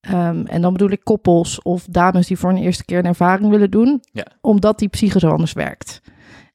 [0.00, 3.50] Ehm, en dan bedoel ik koppels of dames die voor een eerste keer een ervaring
[3.50, 4.26] willen doen, Ja.
[4.40, 6.00] omdat die psyche zo anders werkt.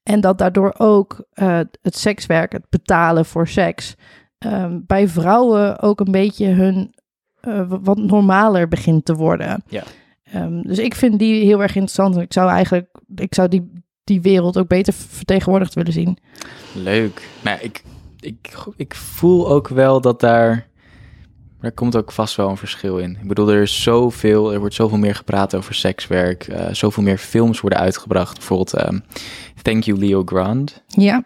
[0.04, 3.96] En dat daardoor ook eh, het sekswerk, het betalen voor seks,
[4.42, 6.94] ehm, bij vrouwen ook een beetje hun
[7.42, 9.64] eh, wat normaler begint te worden.
[9.68, 9.84] Ja.
[10.24, 12.18] Ehm, dus ik vind die heel erg interessant.
[12.18, 13.72] Ik zou eigenlijk, ik zou die,
[14.04, 16.18] die wereld ook beter vertegenwoordigd willen zien.
[16.74, 17.28] Leuk.
[17.44, 17.84] Nou, ik,
[18.20, 20.70] ik, ik voel ook wel dat daar.
[21.60, 23.18] Er komt ook vast wel een verschil in.
[23.22, 26.44] Ik bedoel, er is zoveel, er wordt zoveel meer gepraat over sekswerk.
[26.48, 28.38] eh, zoveel meer films worden uitgebracht.
[28.38, 29.00] Bijvoorbeeld ehm,
[29.62, 30.84] Thank You Leo Grand.
[30.88, 31.24] Ja,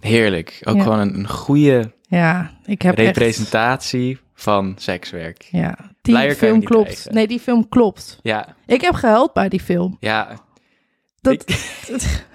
[0.00, 0.60] Heerlijk.
[0.64, 0.82] Ook Ja.
[0.82, 3.06] gewoon een, een goede ja ik heb echt...
[3.06, 5.48] representatie van sekswerk.
[5.50, 6.84] Ja, die Blijer film klopt.
[6.90, 7.14] krijgen.
[7.14, 8.18] Nee, die film klopt.
[8.22, 9.96] Ja, Ik heb gehuild bij die film.
[10.00, 10.38] ja.
[11.20, 11.76] Dat, ik-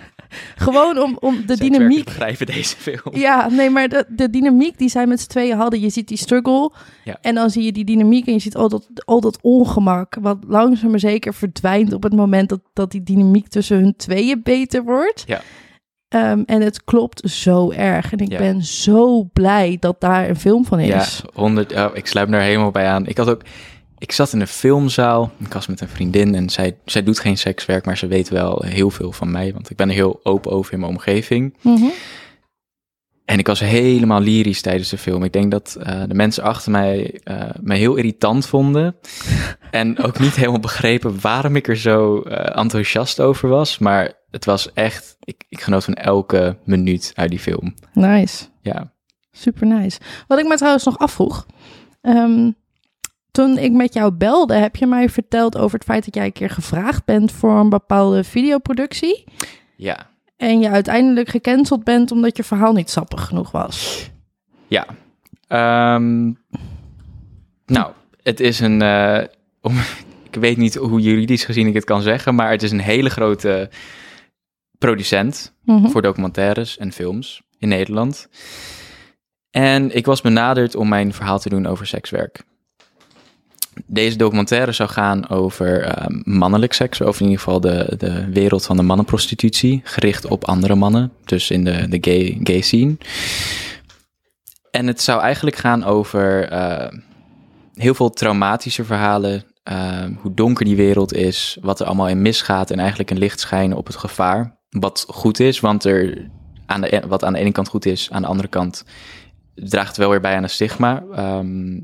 [0.55, 2.05] gewoon om, om de dynamiek.
[2.05, 3.15] begrijpen deze film.
[3.15, 5.79] Ja, nee, maar de, de dynamiek die zij met z'n tweeën hadden.
[5.79, 6.71] Je ziet die struggle.
[7.03, 7.17] Ja.
[7.21, 10.15] En dan zie je die dynamiek en je ziet al dat, al dat ongemak.
[10.21, 14.41] Wat langzaam maar zeker verdwijnt op het moment dat, dat die dynamiek tussen hun tweeën
[14.43, 15.23] beter wordt.
[15.25, 15.41] Ja.
[16.15, 18.11] Ehm, en het klopt zo erg.
[18.11, 18.37] En ik Ja.
[18.37, 21.21] ben zo blij dat daar een film van Ja, is.
[21.33, 23.05] 100, ja, ik sluit me daar helemaal bij aan.
[23.07, 23.41] Ik had ook,
[23.97, 25.31] ik zat in een filmzaal.
[25.39, 28.63] Ik was met een vriendin en zij, zij doet geen sekswerk, maar ze weet wel
[28.65, 31.53] heel veel van mij, want ik ben er heel open over in mijn omgeving.
[31.61, 31.85] Mhm.
[33.25, 35.23] En ik was helemaal lyrisch tijdens de film.
[35.23, 38.95] Ik denk dat eh, de mensen achter mij eh, mij heel irritant vonden.
[39.71, 43.77] en ook niet helemaal begrepen waarom ik er zo eh, enthousiast over was.
[43.77, 47.75] Maar het was echt, ik, ik genoot van elke minuut uit die film.
[47.93, 48.45] Nice.
[48.61, 48.93] Ja,
[49.31, 49.99] Super nice.
[50.27, 51.45] Wat ik me trouwens nog afvroeg.
[52.01, 52.51] ehm,
[53.31, 56.31] toen ik met jou belde, heb je mij verteld over het feit dat jij een
[56.31, 59.23] keer gevraagd bent voor een bepaalde videoproductie.
[59.75, 64.09] ja, En je uiteindelijk gecanceld bent omdat je verhaal niet sappig genoeg was.
[64.67, 64.85] Ja.
[65.47, 66.23] Ehm,
[67.65, 67.91] nou,
[68.23, 68.81] het is een.
[68.81, 69.23] eh,
[69.61, 70.03] om, ik
[70.35, 73.09] ik weet niet hoe juridisch gezien ik het kan zeggen, maar het is een hele
[73.09, 73.69] grote
[74.77, 75.87] producent Mhm.
[75.87, 78.27] voor documentaires en films in Nederland.
[79.51, 82.43] En ik was benaderd om mijn verhaal te doen over sekswerk.
[83.85, 88.65] Deze documentaire zou gaan over eh, mannelijk seks, over in ieder geval de, de wereld
[88.65, 92.97] van de mannenprostitutie, gericht op andere mannen, dus in de, de gay, gay scene.
[94.71, 96.87] En het zou eigenlijk gaan over eh,
[97.73, 102.71] heel veel traumatische verhalen, eh, hoe donker die wereld is, wat er allemaal in misgaat
[102.71, 104.57] en eigenlijk een licht schijnen op het gevaar.
[104.69, 106.29] Wat goed is, want er
[106.65, 108.85] aan de, wat aan de ene kant goed is, aan de andere kant
[109.55, 111.03] draagt het wel weer bij aan een stigma.
[111.13, 111.79] Ehm,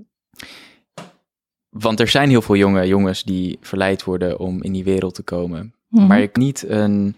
[1.71, 5.23] want er zijn heel veel jonge jongens die verleid worden om in die wereld te
[5.23, 5.73] komen.
[5.89, 6.07] Mhm.
[6.07, 7.15] Maar ik niet een,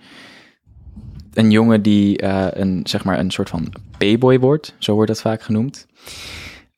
[1.33, 5.21] een jongen die eh, een, zeg maar een soort van payboy wordt, zo wordt dat
[5.21, 5.87] vaak genoemd.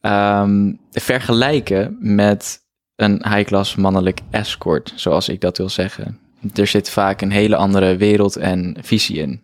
[0.01, 2.63] Ehm, vergelijken met
[2.95, 6.19] een high-class mannelijk escort, zoals ik dat wil zeggen.
[6.53, 9.41] Er zit vaak een hele andere wereld en visie in.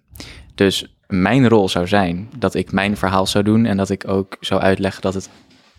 [0.55, 4.37] Dus mijn rol zou zijn dat ik mijn verhaal zou doen en dat ik ook
[4.39, 5.29] zou uitleggen dat het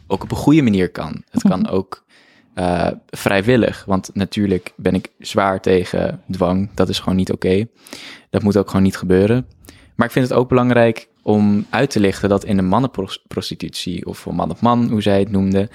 [0.07, 1.23] ook op een goede manier kan.
[1.31, 2.05] Het kan ook
[2.55, 6.71] eh, vrijwillig, want natuurlijk ben ik zwaar tegen dwang.
[6.75, 7.67] Dat is gewoon niet oké.
[8.31, 9.47] Dat moet ook gewoon niet gebeuren.
[9.97, 14.27] Maar ik vind het ook belangrijk om uit te lichten dat in de mannenprostitutie of
[14.27, 15.69] man op man, hoe zij het noemde,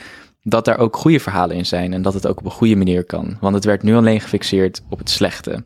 [0.43, 3.03] dat daar ook goede verhalen in zijn en dat het ook op een goede manier
[3.03, 3.37] kan.
[3.39, 5.63] Want het werd nu alleen gefixeerd op het slechte.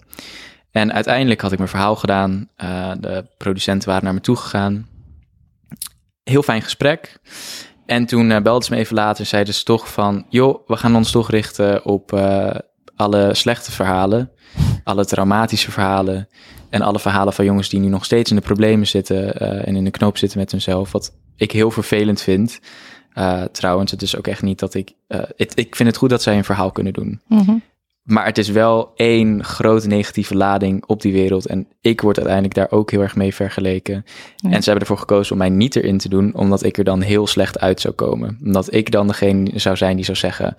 [0.71, 2.49] En uiteindelijk had ik mijn verhaal gedaan.
[2.55, 4.87] Eh, de producenten waren naar me toe gegaan.
[6.23, 7.19] Heel fijn gesprek.
[7.91, 10.25] En toen uh, belden ze me even later en zeiden ze toch van...
[10.29, 12.55] joh, we gaan ons toch richten op uh,
[12.95, 14.31] alle slechte verhalen.
[14.83, 16.27] Alle traumatische verhalen.
[16.69, 19.43] En alle verhalen van jongens die nu nog steeds in de problemen zitten...
[19.43, 20.91] Uh, en in de knoop zitten met hunzelf.
[20.91, 22.59] Wat ik heel vervelend vind.
[23.51, 24.93] Trouwens, het is ook echt niet dat ik...
[25.35, 27.21] Ik vind het goed dat zij een verhaal kunnen doen.
[27.27, 27.61] Mm-hmm.
[28.11, 31.45] Maar het is wel één grote negatieve lading op die wereld.
[31.45, 34.05] En ik word uiteindelijk daar ook heel erg mee vergeleken.
[34.35, 34.49] Ja.
[34.49, 37.01] En ze hebben ervoor gekozen om mij niet erin te doen, omdat ik er dan
[37.01, 38.37] heel slecht uit zou komen.
[38.43, 40.55] Omdat ik dan degene zou zijn die zou zeggen: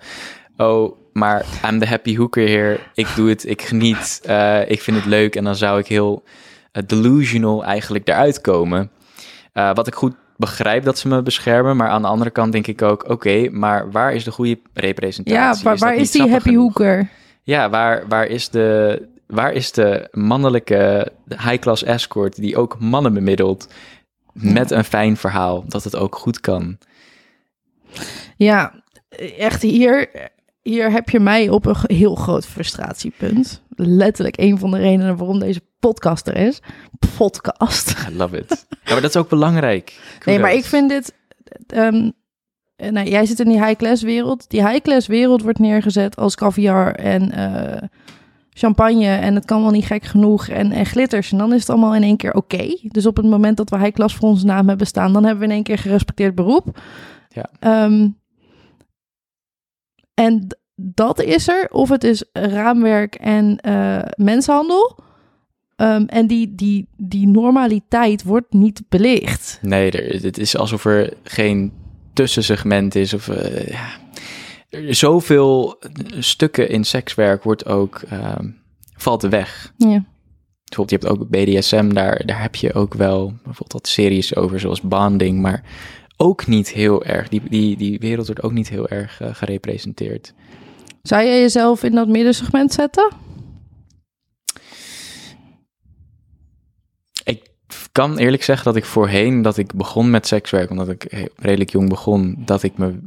[0.57, 2.79] Oh, maar I'm the happy hooker here.
[2.93, 5.35] Ik doe het, ik geniet, uh, ik vind het leuk.
[5.35, 6.23] En dan zou ik heel
[6.73, 8.91] uh, delusional eigenlijk eruit komen.
[9.53, 12.67] Uh, wat ik goed begrijp dat ze me beschermen, maar aan de andere kant denk
[12.67, 15.39] ik ook: Oké, okay, maar waar is de goede representatie?
[15.39, 16.77] Ja, waar is, waar is die happy genoeg?
[16.77, 17.09] hooker?
[17.43, 23.67] Ja, waar, waar, is de, waar is de mannelijke high-class escort die ook mannen bemiddelt
[24.33, 26.77] met een fijn verhaal, dat het ook goed kan?
[28.37, 28.83] Ja,
[29.37, 30.09] echt hier,
[30.61, 33.61] hier heb je mij op een heel groot frustratiepunt.
[33.75, 36.59] Letterlijk een van de redenen waarom deze podcast er is.
[37.17, 37.95] Podcast.
[38.09, 38.65] I love it.
[38.69, 39.85] Ja, maar dat is ook belangrijk.
[39.85, 40.25] Kudos.
[40.25, 41.13] Nee, maar ik vind dit...
[41.75, 42.13] Um,
[42.75, 44.49] nou, jij zit in die high-class wereld.
[44.49, 47.81] Die high-class wereld wordt neergezet als caviar en uh,
[48.49, 49.07] champagne.
[49.07, 50.47] En het kan wel niet gek genoeg.
[50.47, 51.31] En, en glitters.
[51.31, 52.55] En dan is het allemaal in één keer oké.
[52.55, 52.79] Okay.
[52.83, 55.13] Dus op het moment dat we high-class voor onze naam hebben staan...
[55.13, 56.79] dan hebben we in één keer gerespecteerd beroep.
[57.29, 57.83] Ja.
[57.85, 58.19] Um,
[60.13, 61.67] en dat is er.
[61.71, 64.99] Of het is raamwerk en uh, mensenhandel.
[65.77, 69.59] Um, en die, die, die normaliteit wordt niet belicht.
[69.61, 71.73] Nee, er, het is alsof er geen
[72.13, 73.13] tussensegment is.
[73.13, 75.79] Of uh, ja, zoveel
[76.19, 78.01] stukken in sekswerk wordt ook,
[78.97, 79.73] valt er weg.
[79.77, 80.03] Ja.
[80.63, 84.59] Bijvoorbeeld, je hebt ook BDSM, daar, daar heb je ook wel bijvoorbeeld wat series over,
[84.59, 85.63] zoals Bonding, maar
[86.17, 87.29] ook niet heel erg.
[87.29, 90.33] Die, die, die wereld wordt ook niet heel erg uh, gerepresenteerd.
[91.01, 93.11] Zou je jezelf in dat middensegment zetten?
[97.23, 97.49] Ik
[97.93, 101.89] kan eerlijk zeggen dat ik voorheen, dat ik begon met sekswerk, omdat ik redelijk jong
[101.89, 102.99] begon, dat ik me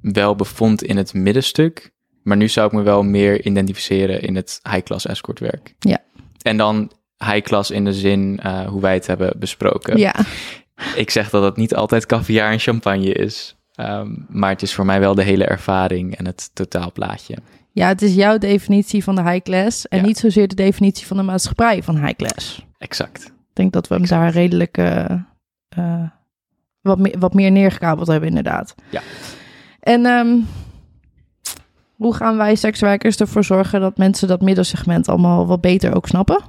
[0.00, 1.92] wel bevond in het middenstuk.
[2.22, 5.74] Maar nu zou ik me wel meer identificeren in het high-class escortwerk.
[5.78, 5.98] Ja.
[6.42, 6.90] En dan
[7.24, 9.98] high-class in de zin uh, hoe wij het hebben besproken.
[9.98, 10.14] Ja.
[10.94, 13.56] Ik zeg dat het niet altijd caviar en champagne is.
[13.80, 17.36] Um, maar het is voor mij wel de hele ervaring en het totaalplaatje.
[17.72, 20.04] Ja, het is jouw definitie van de high class en Ja.
[20.04, 22.66] niet zozeer de definitie van de maatschappij van high class.
[22.78, 23.32] Exact.
[23.54, 25.04] Ik denk dat we hem daar redelijk uh,
[25.78, 26.08] uh,
[26.80, 28.74] wat, meer, wat meer neergekabeld hebben, inderdaad.
[28.90, 29.02] Ja.
[29.80, 30.46] En um,
[31.94, 36.40] hoe gaan wij sekswerkers ervoor zorgen dat mensen dat middensegment allemaal wat beter ook snappen?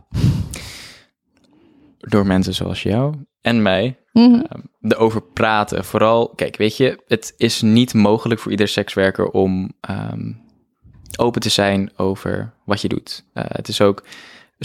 [1.98, 5.86] Door mensen zoals jou en mij Mm um, erover praten.
[5.86, 10.42] Vooral, kijk, weet je, het is niet mogelijk voor ieder sekswerker om um,
[11.18, 13.26] open te zijn over wat je doet.
[13.34, 14.04] Uh, het is ook,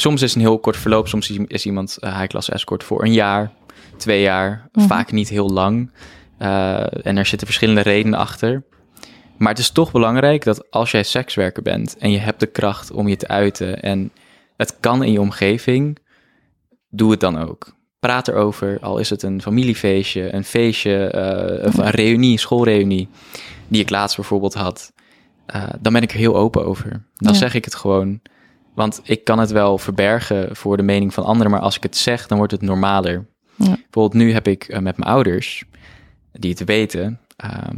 [0.00, 3.12] soms is het een heel kort verloop, soms is iemand uh, high-class escort voor een
[3.12, 3.50] jaar,
[3.96, 4.86] twee jaar, Mhm.
[4.86, 5.90] vaak niet heel lang.
[6.38, 8.62] Uh, en er zitten verschillende redenen achter.
[9.36, 12.90] Maar het is toch belangrijk dat als jij sekswerker bent en je hebt de kracht
[12.90, 14.10] om je te uiten en
[14.56, 15.98] het kan in je omgeving,
[16.90, 17.72] doe het dan ook.
[17.98, 23.08] Praat erover, al is het een familiefeestje, een feestje, eh, of een reunie, schoolreunie,
[23.68, 24.92] die ik laatst bijvoorbeeld had.
[25.56, 26.90] Uh, dan ben ik er heel open over.
[27.16, 27.38] Dan Ja.
[27.38, 28.20] zeg ik het gewoon.
[28.80, 31.96] Want ik kan het wel verbergen voor de mening van anderen, maar als ik het
[31.96, 33.26] zeg, dan wordt het normaler.
[33.54, 33.64] Ja.
[33.64, 35.64] Bijvoorbeeld nu heb ik eh, met mijn ouders,
[36.32, 37.76] die het weten, ehm,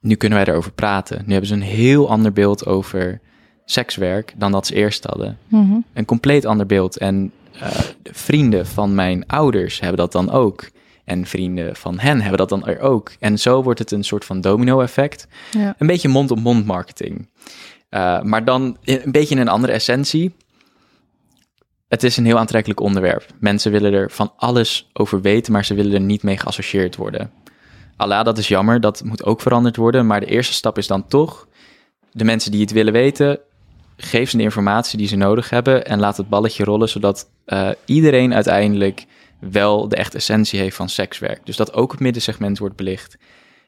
[0.00, 1.22] nu kunnen wij erover praten.
[1.26, 3.20] Nu hebben ze een heel ander beeld over
[3.64, 5.38] sekswerk dan dat ze eerst hadden.
[5.48, 5.76] Mhm.
[5.92, 6.96] Een compleet ander beeld.
[6.96, 10.70] En eh, de vrienden van mijn ouders hebben dat dan ook.
[11.04, 13.12] En vrienden van hen hebben dat dan er ook.
[13.18, 15.26] En zo wordt het een soort van domino-effect.
[15.50, 15.74] Ja.
[15.78, 17.28] Een beetje mond-op-mond marketing.
[17.94, 20.34] Eh, maar dan een beetje in een andere essentie.
[21.88, 23.26] Het is een heel aantrekkelijk onderwerp.
[23.40, 27.30] Mensen willen er van alles over weten, maar ze willen er niet mee geassocieerd worden.
[27.96, 30.06] Allah, dat is jammer, dat moet ook veranderd worden.
[30.06, 31.48] Maar de eerste stap is dan toch,
[32.10, 33.38] de mensen die het willen weten,
[33.96, 37.70] geef ze de informatie die ze nodig hebben en laat het balletje rollen, zodat eh,
[37.84, 39.06] iedereen uiteindelijk
[39.38, 41.46] wel de echte essentie heeft van sekswerk.
[41.46, 43.16] Dus dat ook het middensegment wordt belicht,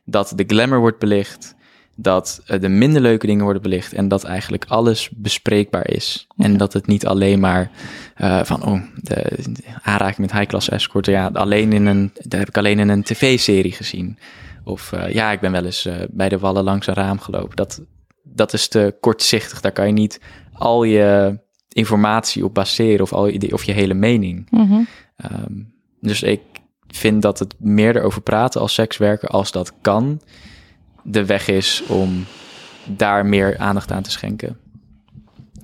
[0.05, 1.55] dat de glamour wordt belicht,
[1.97, 6.27] dat eh, de minder leuke dingen worden belicht en dat eigenlijk alles bespreekbaar is.
[6.37, 7.71] En dat het niet alleen maar
[8.15, 12.49] eh, van, oh, de, de aanraking met high-class escort, ja, alleen in een, dat heb
[12.49, 14.19] ik alleen in een tv-serie gezien.
[14.67, 17.57] Of eh, ja, ik ben wel eens eh, bij de wallen langs een raam gelopen.
[17.57, 17.83] Dat,
[18.23, 19.61] dat is te kortzichtig.
[19.61, 20.21] Daar kan je niet
[20.53, 21.39] al je
[21.69, 24.47] informatie op baseren of, al je, of je hele mening.
[24.51, 24.81] Mhm.
[25.17, 25.53] Ehm,
[26.01, 26.41] dus ik
[26.89, 30.21] vind dat het meer erover praten als sekswerker, als dat kan,
[31.07, 32.25] de weg is om
[32.85, 34.57] daar meer aandacht aan te schenken.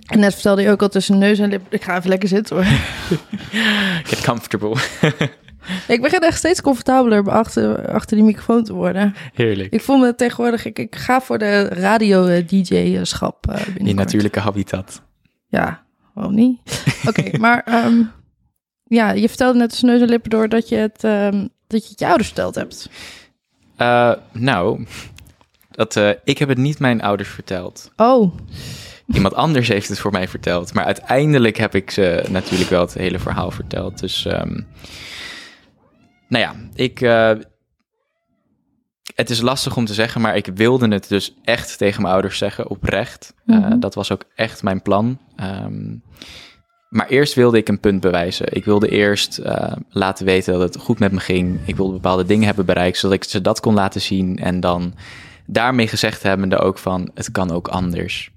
[0.07, 1.73] En net vertelde je ook al tussen neus en lip.
[1.73, 2.65] Ik ga even lekker zitten hoor.
[4.09, 4.77] Get comfortable.
[5.95, 9.15] ik begin echt steeds comfortabeler achter, achter die microfoon te worden.
[9.35, 9.73] Heerlijk.
[9.73, 15.03] Ik voel me tegenwoordig, ik, ik ga voor de radio-dj-schap uh, Die natuurlijke habitat.
[15.49, 15.85] Ja,
[16.15, 16.59] waarom niet?
[17.09, 18.03] Oké, maar ehm,
[18.85, 21.91] ja, je vertelde net tussen neus en lippen door dat je het, ehm, dat je,
[21.91, 22.89] het je ouders verteld hebt.
[23.79, 24.87] Uh, nou,
[25.73, 27.93] dat, uh, ik heb het niet mijn ouders verteld.
[27.97, 28.35] Oh.
[29.13, 30.75] Iemand anders heeft het voor mij verteld.
[30.75, 33.99] Maar uiteindelijk heb ik ze natuurlijk wel het hele verhaal verteld.
[33.99, 34.67] Dus, um,
[36.29, 37.01] nou ja, ik.
[37.01, 37.33] Uh,
[39.15, 42.39] het is lastig om te zeggen, maar ik wilde het dus echt tegen mijn ouders
[42.39, 43.35] zeggen, oprecht.
[43.45, 43.81] Mm -hmm.
[43.81, 45.19] dat was ook echt mijn plan.
[45.65, 46.03] Um,
[46.93, 48.47] maar eerst wilde ik een punt bewijzen.
[48.51, 51.61] Ik wilde eerst uh, laten weten dat het goed met me ging.
[51.65, 54.39] Ik wilde bepaalde dingen hebben bereikt, zodat ik ze dat kon laten zien.
[54.39, 54.95] En dan
[55.47, 58.31] daarmee gezegd hebbende ook van, het kan ook anders.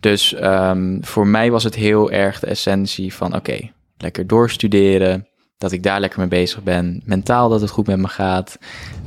[0.00, 5.26] Dus um, voor mij was het heel erg de essentie van, oké, lekker doorstuderen.
[5.58, 7.02] Dat ik daar lekker mee bezig ben.
[7.04, 8.58] Mentaal dat het goed met me gaat.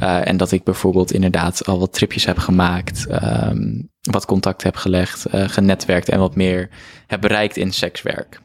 [0.01, 3.07] Uh, en dat ik bijvoorbeeld inderdaad al wat tripjes heb gemaakt.
[3.09, 6.69] Um, wat contact heb gelegd, uh, genetwerkt en wat meer
[7.07, 8.41] heb bereikt in sekswerk.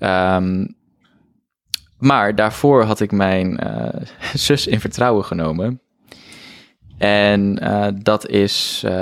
[0.00, 0.76] Um,
[1.98, 3.88] maar daarvoor had ik mijn uh,
[4.34, 5.80] zus in vertrouwen genomen.
[6.98, 8.92] En uh, dat is, uh,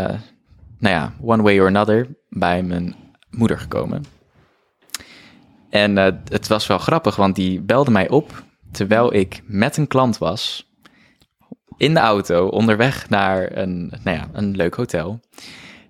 [0.79, 2.95] nou ja, one way or another bij mijn
[3.31, 4.05] moeder gekomen.
[5.71, 5.97] En
[6.29, 10.71] het was wel grappig, want die belde mij op terwijl ik met een klant was.
[11.77, 15.21] In de auto, onderweg naar een, nou ja, een leuk hotel.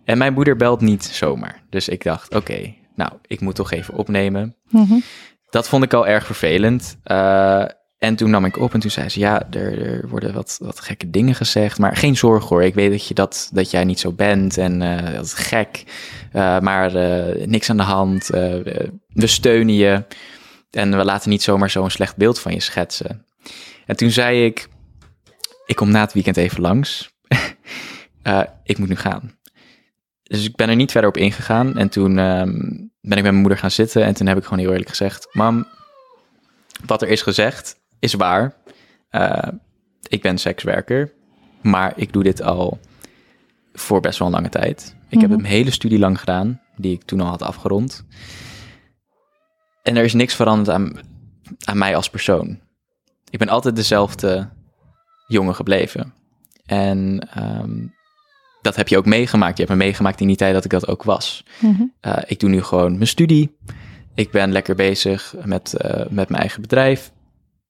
[0.04, 1.62] En mijn moeder belt niet zomaar.
[1.70, 4.56] Dus ik dacht, oké, okay, nou, ik moet toch even opnemen.
[4.68, 4.82] Mhm.
[4.82, 5.02] Mm -hmm.
[5.50, 6.98] Dat vond ik al erg vervelend.
[7.98, 10.80] En toen nam ik op en toen zei ze, ja, er, er worden wat, wat
[10.80, 11.78] gekke dingen gezegd.
[11.78, 14.82] Maar geen zorg hoor, ik weet dat, je dat, dat jij niet zo bent en
[14.82, 15.84] uh, dat is gek.
[16.32, 16.92] Uh, maar
[17.48, 20.04] niks aan de hand, we steunen je.
[20.70, 23.26] En we laten niet zomaar zo'n slecht beeld van je schetsen.
[23.86, 24.68] En toen zei ik,
[25.66, 27.10] ik kom na het weekend even langs.
[28.64, 29.38] ik moet nu gaan.
[30.22, 31.76] Dus ik ben er niet verder op ingegaan.
[31.78, 34.04] En toen um, ben ik met mijn moeder gaan zitten.
[34.04, 35.66] En toen heb ik gewoon heel eerlijk gezegd: Mam,
[36.86, 38.54] wat er is gezegd is waar.
[39.10, 39.38] Uh,
[40.08, 41.12] ik ben sekswerker.
[41.62, 42.78] Maar ik doe dit al
[43.72, 44.96] voor best wel een lange tijd.
[45.08, 46.60] Ik heb een hele studie lang gedaan.
[46.76, 48.04] Die ik toen al had afgerond.
[49.82, 50.98] En er is niks veranderd aan,
[51.64, 52.60] aan mij als persoon.
[53.30, 54.48] Ik ben altijd dezelfde
[55.26, 56.14] jongen gebleven.
[56.66, 57.94] En um,
[58.62, 59.56] dat heb je ook meegemaakt.
[59.56, 61.44] Je hebt me meegemaakt in die tijd dat ik dat ook was.
[61.58, 61.92] Mm-hmm.
[62.02, 63.56] Uh, ik doe nu gewoon mijn studie.
[64.14, 67.12] Ik ben lekker bezig met, uh, met mijn eigen bedrijf.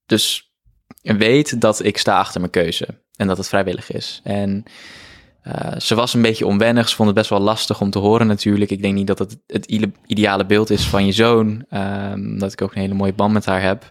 [0.06, 0.50] Dus
[1.00, 2.88] weet dat ik sta achter mijn keuze.
[3.16, 4.20] En dat het vrijwillig is.
[4.24, 4.64] En
[5.44, 6.88] uh, ze was een beetje onwennig.
[6.88, 8.70] Ze vond het best wel lastig om te horen natuurlijk.
[8.70, 9.66] Ik denk niet dat het het
[10.06, 11.64] ideale beeld is van je zoon.
[11.70, 13.90] Um, dat ik ook een hele mooie band met haar heb.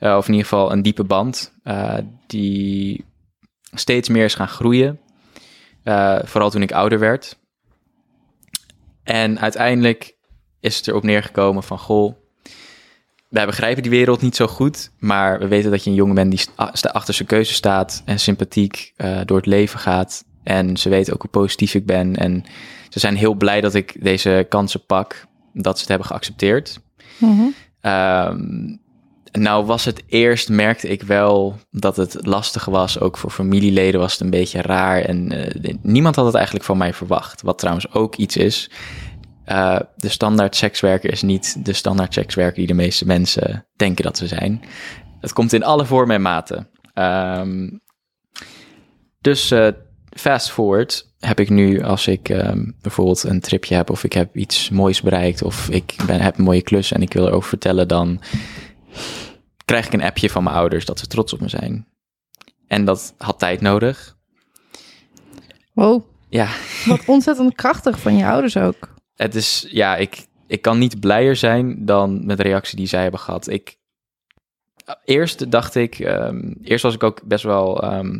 [0.00, 1.52] of in ieder geval een diepe band.
[2.26, 3.04] die
[3.72, 5.00] steeds meer is gaan groeien.
[5.88, 7.38] Eh, vooral toen ik ouder werd.
[9.02, 10.16] En uiteindelijk
[10.60, 12.14] is het erop neergekomen van, goh,
[13.28, 16.30] wij begrijpen die wereld niet zo goed, maar we weten dat je een jongen bent
[16.30, 16.46] die
[16.92, 20.24] achter zijn keuze staat en sympathiek eh, door het leven gaat.
[20.42, 22.16] En ze weten ook hoe positief ik ben.
[22.16, 22.44] En
[22.88, 26.80] ze zijn heel blij dat ik deze kansen pak, dat ze het hebben geaccepteerd.
[27.80, 28.76] Ehm,
[29.32, 33.00] nou was het eerst, merkte ik wel dat het lastig was.
[33.00, 35.00] Ook voor familieleden was het een beetje raar.
[35.00, 37.42] En eh, niemand had het eigenlijk van mij verwacht.
[37.42, 38.70] Wat trouwens ook iets is.
[39.48, 44.16] Eh, de standaard sekswerker is niet de standaard sekswerker die de meeste mensen denken dat
[44.16, 44.62] ze zijn.
[45.20, 46.68] Het komt in alle vormen en maten.
[46.94, 47.68] Ehm,
[49.20, 49.68] dus eh,
[50.10, 54.36] fast forward heb ik nu, als ik ehm, bijvoorbeeld een tripje heb of ik heb
[54.36, 57.88] iets moois bereikt of ik ben, heb een mooie klus en ik wil erover vertellen,
[57.88, 58.20] dan
[59.64, 61.86] krijg ik een appje van mijn ouders dat ze trots op me zijn.
[62.66, 64.16] En dat had tijd nodig.
[65.72, 66.48] Wow, Ja,
[66.86, 68.96] wat ontzettend krachtig van je ouders ook.
[69.18, 73.02] Het is, ja, ik, ik kan niet blijer zijn dan met de reactie die zij
[73.02, 73.48] hebben gehad.
[73.48, 73.76] Ik,
[75.04, 78.18] eerst dacht ik, ehm, eerst was ik ook best wel, ehm,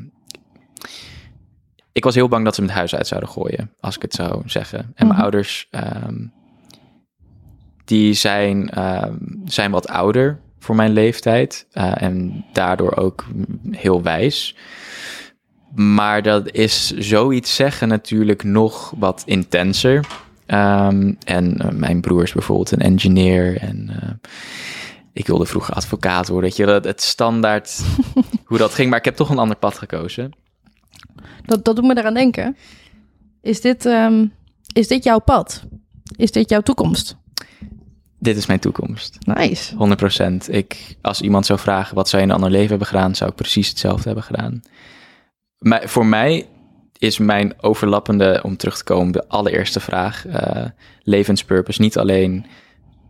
[1.92, 4.14] ik was heel bang dat ze me het huis uit zouden gooien, als ik het
[4.14, 4.78] zou zeggen.
[4.78, 5.20] En mijn Mhm.
[5.20, 6.26] ouders, ehm,
[7.84, 8.70] die zijn,
[9.44, 13.24] zijn wat ouder voor mijn leeftijd eh, en daardoor ook
[13.70, 14.56] heel wijs.
[15.74, 20.06] Maar dat is zoiets zeggen natuurlijk nog wat intenser.
[20.48, 24.30] Ehm, en eh, mijn broer is bijvoorbeeld een engineer en eh,
[25.12, 26.48] ik wilde vroeger advocaat worden.
[26.48, 27.80] Weet je, dat, het standaard
[28.44, 30.32] hoe dat ging, maar ik heb toch een ander pad gekozen.
[31.44, 32.56] Dat, dat doet me eraan denken.
[33.42, 34.26] Is dit, ehm,
[34.72, 35.64] is dit jouw pad?
[36.16, 37.16] Is dit jouw toekomst?
[38.18, 39.74] Dit is mijn toekomst, Nice.
[40.46, 40.50] 100%.
[40.50, 43.30] Ik, als iemand zou vragen wat zou je in een ander leven hebben gedaan, zou
[43.30, 44.62] ik precies hetzelfde hebben gedaan.
[45.58, 46.46] Maar voor mij
[46.98, 50.64] is mijn overlappende, om terug te komen, de allereerste vraag, eh,
[51.02, 51.80] levenspurpose.
[51.80, 52.46] Niet alleen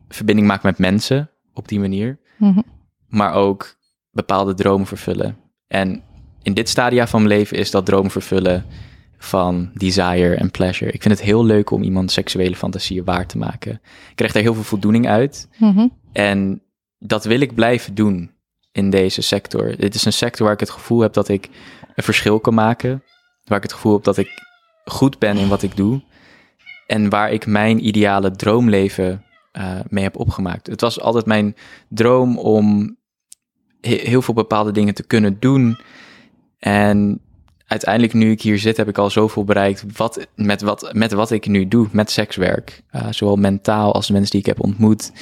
[0.09, 2.61] verbinding maken met mensen op die manier, Mhm.
[3.09, 3.77] maar ook
[4.11, 5.37] bepaalde dromen vervullen.
[5.67, 6.03] En
[6.43, 8.65] in dit stadia van mijn leven is dat dromen vervullen
[9.19, 10.93] van desire en pleasure.
[10.93, 13.73] Ik vind het heel leuk om iemand seksuele fantasieën waar te maken.
[14.11, 15.49] Ik krijg daar heel veel voldoening uit.
[15.59, 15.87] Mhm.
[16.13, 16.63] En
[16.99, 18.31] dat wil ik blijven doen
[18.73, 19.77] in deze sector.
[19.77, 21.49] Dit is een sector waar ik het gevoel heb dat ik
[21.95, 23.03] een verschil kan maken.
[23.49, 24.31] Waar ik het gevoel heb dat ik
[24.85, 26.03] goed ben in wat ik doe.
[26.87, 30.67] En waar ik mijn ideale droomleven eh, mee heb opgemaakt.
[30.67, 31.57] Het was altijd mijn
[31.89, 32.97] droom om
[33.81, 35.79] he- heel veel bepaalde dingen te kunnen doen.
[36.59, 37.21] En
[37.67, 41.31] uiteindelijk, nu ik hier zit, heb ik al zoveel bereikt wat, met, wat, met wat
[41.31, 42.83] ik nu doe, met sekswerk.
[42.91, 45.13] Eh, zowel mentaal als de mensen die ik heb ontmoet.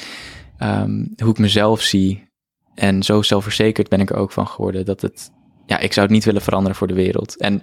[0.58, 2.28] Ehm, hoe ik mezelf zie.
[2.74, 5.30] En zo zelfverzekerd ben ik er ook van geworden dat het,
[5.66, 7.36] ja, ik zou het niet willen veranderen voor de wereld.
[7.36, 7.62] En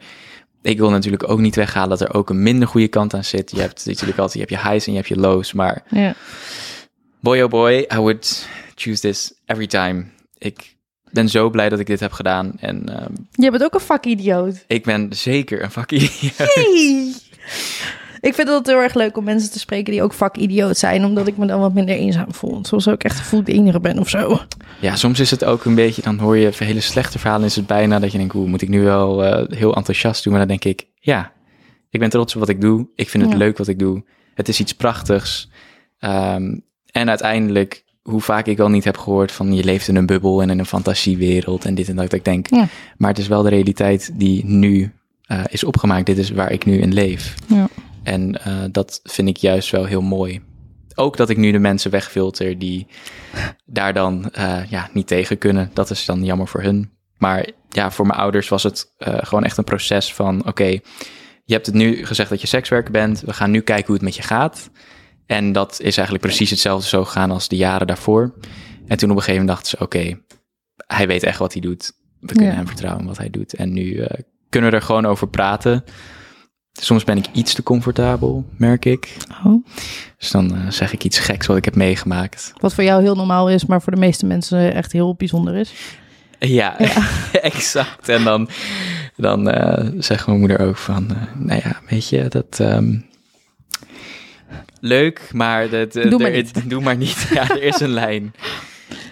[0.63, 3.51] ik wil natuurlijk ook niet weghalen dat er ook een minder goede kant aan zit.
[3.51, 6.15] Je hebt natuurlijk altijd, je hebt je highs en je hebt je lows, maar Ja.
[7.19, 10.05] boy oh boy, I would choose this every time.
[10.37, 10.75] Ik
[11.11, 14.63] ben zo blij dat ik dit heb gedaan en ehm, Je bent ook een vakidioot.
[14.67, 16.11] ik ben zeker een vakkie.
[16.37, 17.13] Hey.
[18.23, 21.27] Ik vind het heel erg leuk om mensen te spreken die ook vakidioot zijn, omdat
[21.27, 22.59] ik me dan wat minder eenzaam voel.
[22.65, 24.39] Soms ook echt gevoel ik de enige ben of zo.
[24.81, 27.45] Ja, soms is het ook een beetje, dan hoor je hele slechte verhalen.
[27.45, 30.33] Is het bijna dat je denkt, hoe moet ik nu wel eh, heel enthousiast doen?
[30.33, 31.31] Maar dan denk ik, ja,
[31.89, 32.87] ik ben trots op wat ik doe.
[32.95, 33.37] Ik vind het Ja.
[33.37, 34.03] leuk wat ik doe.
[34.33, 35.49] Het is iets prachtigs.
[35.99, 36.55] Ehm,
[36.91, 40.41] en uiteindelijk, hoe vaak ik al niet heb gehoord van je leeft in een bubbel
[40.41, 42.03] en in een fantasiewereld en dit en dat.
[42.09, 42.67] Dat ik denk, Ja.
[42.97, 44.91] maar het is wel de realiteit die nu
[45.23, 46.05] eh, is opgemaakt.
[46.05, 47.33] Dit is waar ik nu in leef.
[47.47, 47.67] Ja.
[48.03, 50.41] En eh, dat vind ik juist wel heel mooi.
[50.95, 52.87] Ook dat ik nu de mensen wegfilter die
[53.65, 55.71] daar dan eh, ja, niet tegen kunnen.
[55.73, 56.91] Dat is dan jammer voor hun.
[57.17, 60.47] Maar ja, voor mijn ouders was het eh, gewoon echt een proces van...
[60.47, 60.79] oké,
[61.45, 63.21] je hebt het nu gezegd dat je sekswerker bent.
[63.21, 64.69] We gaan nu kijken hoe het met je gaat.
[65.25, 68.33] En dat is eigenlijk precies hetzelfde zo gegaan als de jaren daarvoor.
[68.87, 69.83] En toen op een gegeven moment dachten ze...
[69.83, 70.19] oké,
[70.87, 71.91] hij weet echt wat hij doet.
[72.19, 72.55] We kunnen Ja.
[72.55, 73.53] hem vertrouwen wat hij doet.
[73.53, 74.05] En nu
[74.49, 75.83] kunnen we er gewoon over praten...
[76.81, 79.15] Soms ben ik iets te comfortabel, merk ik.
[79.45, 79.65] Oh.
[80.17, 82.53] Dus dan eh, zeg ik iets geks wat ik heb meegemaakt.
[82.59, 85.73] Wat voor jou heel normaal is, maar voor de meeste mensen echt heel bijzonder is.
[86.39, 86.77] Ja,
[87.31, 88.09] exact.
[88.09, 88.49] En dan,
[89.15, 92.59] dan eh, zegt mijn moeder ook van, eh, nou ja, weet je, dat...
[92.59, 92.95] ehm,
[94.79, 96.69] leuk, maar dat, Doe maar er- niet.
[96.69, 97.27] doe maar niet.
[97.33, 98.33] Ja, er is een lijn.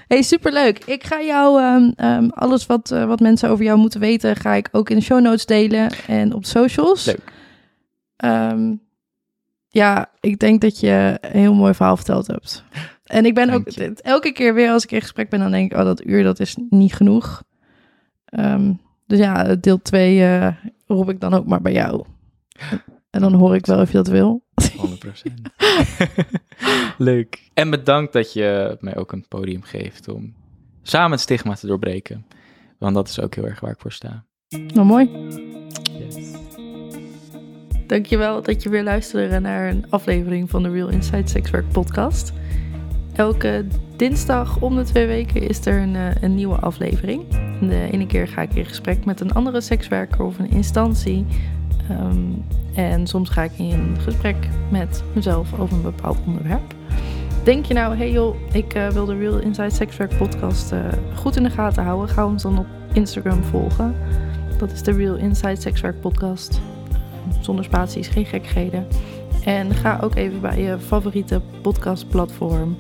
[0.07, 0.85] Hey, superleuk.
[0.85, 4.69] Ik ga jou ehm, ehm, alles wat, wat mensen over jou moeten weten, ga ik
[4.71, 7.05] ook in de show notes delen en op socials.
[7.05, 7.30] Leuk.
[8.21, 8.75] Ehm,
[9.67, 12.63] ja, ik denk dat je een heel mooi verhaal verteld hebt.
[13.03, 13.93] En ik ben Dank ook je.
[14.01, 16.39] elke keer weer als ik in gesprek ben, dan denk ik, oh, dat uur dat
[16.39, 17.43] is niet genoeg.
[18.25, 18.73] Ehm,
[19.07, 20.55] dus ja, deel 2
[20.87, 22.05] roep ik dan ook maar bij jou.
[23.09, 24.43] En dan hoor ik wel of je dat wil.
[24.77, 25.31] 100%.
[26.97, 27.49] Leuk.
[27.53, 30.33] En bedankt dat je mij ook een podium geeft om
[30.81, 32.25] samen het stigma te doorbreken.
[32.77, 34.25] Want dat is ook heel erg waar ik voor sta.
[34.49, 35.09] Nou, mooi.
[37.91, 42.33] Dankjewel dat je weer luisterde naar een aflevering van de Real Inside Sexwork podcast.
[43.13, 43.65] Elke
[43.95, 47.23] dinsdag om de twee weken is er een, eh, een nieuwe aflevering.
[47.59, 51.25] De ene keer ga ik in gesprek met een andere sekswerker of een instantie.
[51.89, 52.19] Ehm,
[52.75, 56.73] en soms ga ik in gesprek met mezelf over een bepaald onderwerp.
[57.43, 60.79] Denk je nou, hey joh, ik eh, wil de Real Inside Sexwork podcast eh,
[61.15, 62.09] goed in de gaten houden.
[62.09, 63.95] Ga ons dan op Instagram volgen.
[64.57, 66.61] Dat is de Real Inside Sexwork podcast.
[67.41, 68.87] Zonder spaties, geen gekkigheden.
[69.43, 72.75] En ga ook even bij je favoriete podcastplatform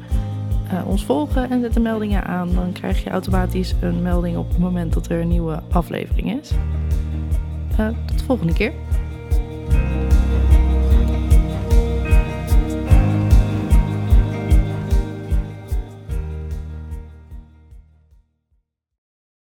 [0.73, 2.53] uh, ons volgen en zet de meldingen aan.
[2.55, 6.51] Dan krijg je automatisch een melding op het moment dat er een nieuwe aflevering is.
[8.05, 8.73] tot de volgende keer.